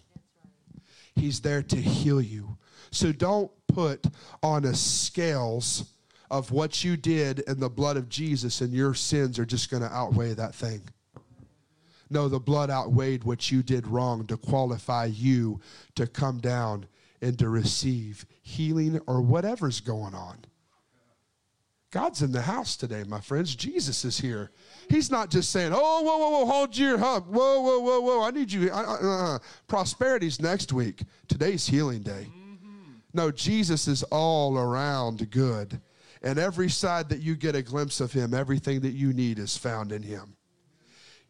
[1.15, 2.57] He's there to heal you.
[2.91, 4.05] So don't put
[4.43, 5.91] on a scales
[6.29, 9.81] of what you did in the blood of Jesus and your sins are just going
[9.81, 10.81] to outweigh that thing.
[12.09, 15.59] No, the blood outweighed what you did wrong to qualify you
[15.95, 16.85] to come down
[17.21, 20.45] and to receive healing or whatever's going on.
[21.95, 23.55] God's in the house today, my friends.
[23.55, 24.51] Jesus is here.
[24.89, 27.27] He's not just saying, "Oh, whoa, whoa, whoa, hold your hump.
[27.27, 28.21] Whoa, whoa, whoa, whoa.
[28.21, 28.69] I need you.
[28.69, 28.97] Uh,
[29.35, 29.39] uh,
[29.69, 31.03] prosperity's next week.
[31.29, 32.95] Today's healing day." Mm-hmm.
[33.13, 35.79] No, Jesus is all around good,
[36.21, 39.55] and every side that you get a glimpse of Him, everything that you need is
[39.55, 40.35] found in Him.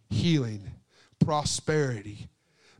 [0.09, 0.71] Healing,
[1.19, 2.27] prosperity.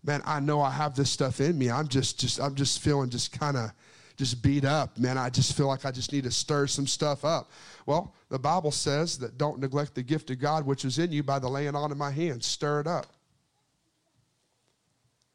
[0.04, 1.70] Man, I know I have this stuff in me.
[1.70, 3.70] I'm just, just, I'm just feeling just kind of
[4.18, 4.98] just beat up.
[4.98, 7.52] Man, I just feel like I just need to stir some stuff up.
[7.86, 11.24] Well, the Bible says that don't neglect the gift of God which is in you
[11.24, 12.46] by the laying on of my hands.
[12.46, 13.08] Stir it up.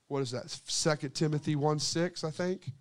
[0.08, 0.98] What is that?
[1.00, 2.72] 2 Timothy 1 6, I think.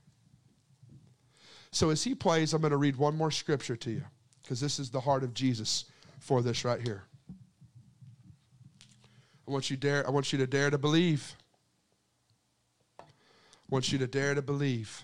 [1.72, 4.04] So as he plays, I'm going to read one more scripture to you
[4.42, 5.86] because this is the heart of Jesus
[6.20, 7.04] for this right here.
[9.48, 11.36] I want you dare I want you to dare to believe.
[13.00, 13.04] I
[13.70, 15.04] want you to dare to believe.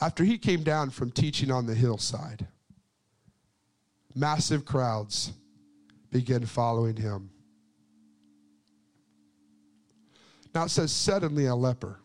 [0.00, 2.46] After he came down from teaching on the hillside,
[4.14, 5.32] massive crowds
[6.12, 7.30] began following him.
[10.54, 12.00] Now it says, suddenly a leper.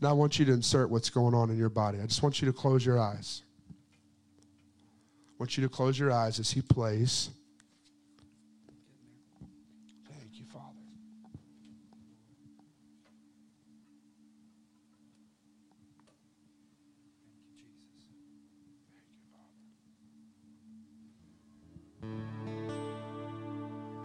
[0.00, 1.98] Now I want you to insert what's going on in your body.
[2.00, 3.42] I just want you to close your eyes.
[3.68, 7.30] I want you to close your eyes as he plays.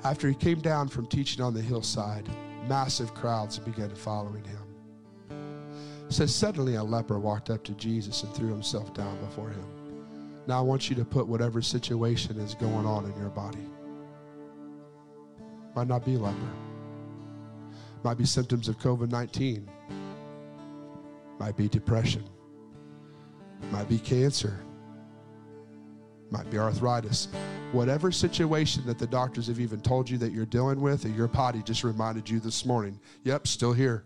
[0.03, 2.27] After he came down from teaching on the hillside,
[2.67, 4.59] massive crowds began following him.
[6.09, 9.65] says, Suddenly a leper walked up to Jesus and threw himself down before him.
[10.45, 13.65] Now I want you to put whatever situation is going on in your body.
[15.73, 16.37] Might not be leper.
[18.03, 19.69] Might be symptoms of COVID 19.
[21.39, 22.27] Might be depression.
[23.71, 24.59] Might be cancer.
[26.33, 27.27] Might be arthritis.
[27.73, 31.27] Whatever situation that the doctors have even told you that you're dealing with, or your
[31.27, 34.03] body just reminded you this morning, yep, still here.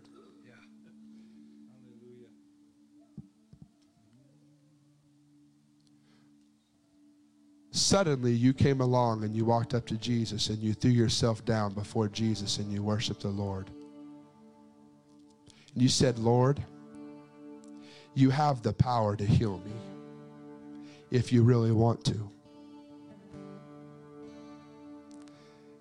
[7.70, 11.72] Suddenly, you came along and you walked up to Jesus and you threw yourself down
[11.72, 13.70] before Jesus and you worshiped the Lord.
[15.72, 16.62] And you said, Lord,
[18.12, 19.72] you have the power to heal me
[21.10, 22.30] if you really want to.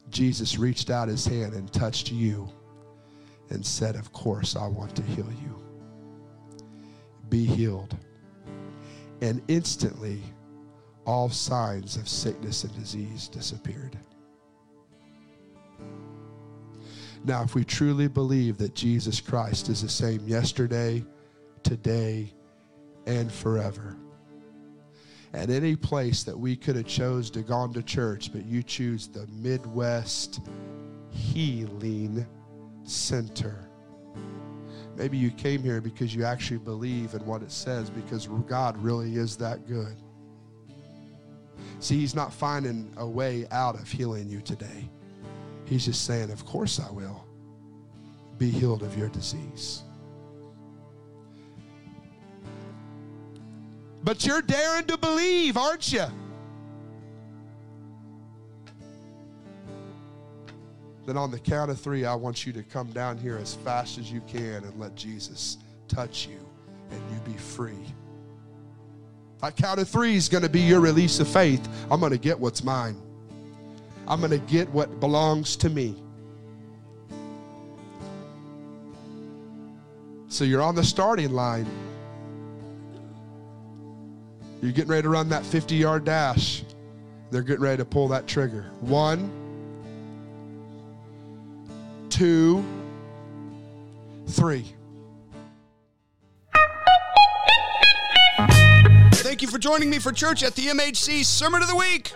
[0.10, 2.50] Jesus reached out his hand and touched you
[3.50, 5.64] and said, Of course, I want to heal you.
[7.30, 7.96] Be healed.
[9.22, 10.22] And instantly,
[11.06, 13.98] all signs of sickness and disease disappeared.
[17.24, 21.04] Now, if we truly believe that Jesus Christ is the same yesterday,
[21.64, 22.34] today,
[23.06, 23.98] and forever,
[25.34, 29.08] at any place that we could have chose to gone to church, but you choose
[29.08, 30.42] the Midwest
[31.12, 32.26] Healing
[32.84, 33.70] Center.
[34.96, 39.18] Maybe you came here because you actually believe in what it says because God really
[39.18, 39.96] is that good.
[41.80, 44.90] See, He's not finding a way out of healing you today.
[45.66, 47.26] He's just saying, Of course I will.
[48.38, 49.84] Be healed of your disease.
[54.08, 56.06] But you're daring to believe, aren't you?
[61.06, 63.98] Then on the count of three, I want you to come down here as fast
[63.98, 65.58] as you can and let Jesus
[65.90, 66.40] touch you
[66.90, 67.86] and you be free.
[69.44, 71.68] I count of three is going to be your release of faith.
[71.92, 72.96] I'm going to get what's mine.
[74.08, 76.02] I'm going to get what belongs to me.
[80.30, 81.68] So you're on the starting line.
[84.62, 86.64] You're getting ready to run that 50 yard dash.
[87.30, 88.72] They're getting ready to pull that trigger.
[88.82, 89.30] One,
[92.10, 92.66] two,
[94.28, 94.66] three.
[99.14, 102.14] Thank you for joining me for church at the MHC Sermon of the Week.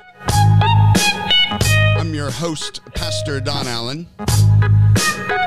[1.98, 4.08] I'm your host, Pastor Don Allen.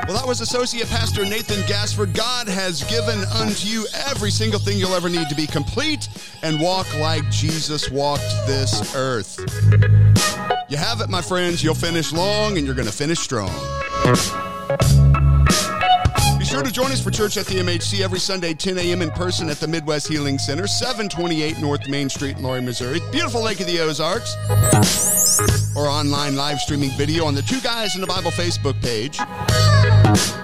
[0.07, 2.15] Well, that was Associate Pastor Nathan Gaisford.
[2.15, 6.09] God has given unto you every single thing you'll ever need to be complete
[6.41, 9.39] and walk like Jesus walked this earth.
[10.69, 11.63] You have it, my friends.
[11.63, 13.51] You'll finish long and you're going to finish strong.
[16.55, 19.01] Sure to join us for church at the MHC every Sunday, 10 a.m.
[19.01, 23.01] in person at the Midwest Healing Center, 728 North Main Street Laurie, Missouri.
[23.11, 24.37] Beautiful Lake of the Ozarks.
[25.75, 29.19] Or online live streaming video on the Two Guys in the Bible Facebook page.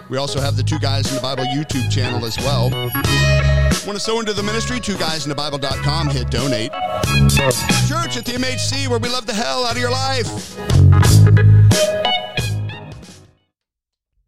[0.10, 2.70] We also have the Two Guys in the Bible YouTube channel as well.
[2.72, 4.82] Want to sow into the ministry?
[4.82, 6.10] Two Guys in the Bible.com.
[6.10, 6.74] Hit donate.
[7.88, 11.51] Church at the MHC, where we love the hell out of your life.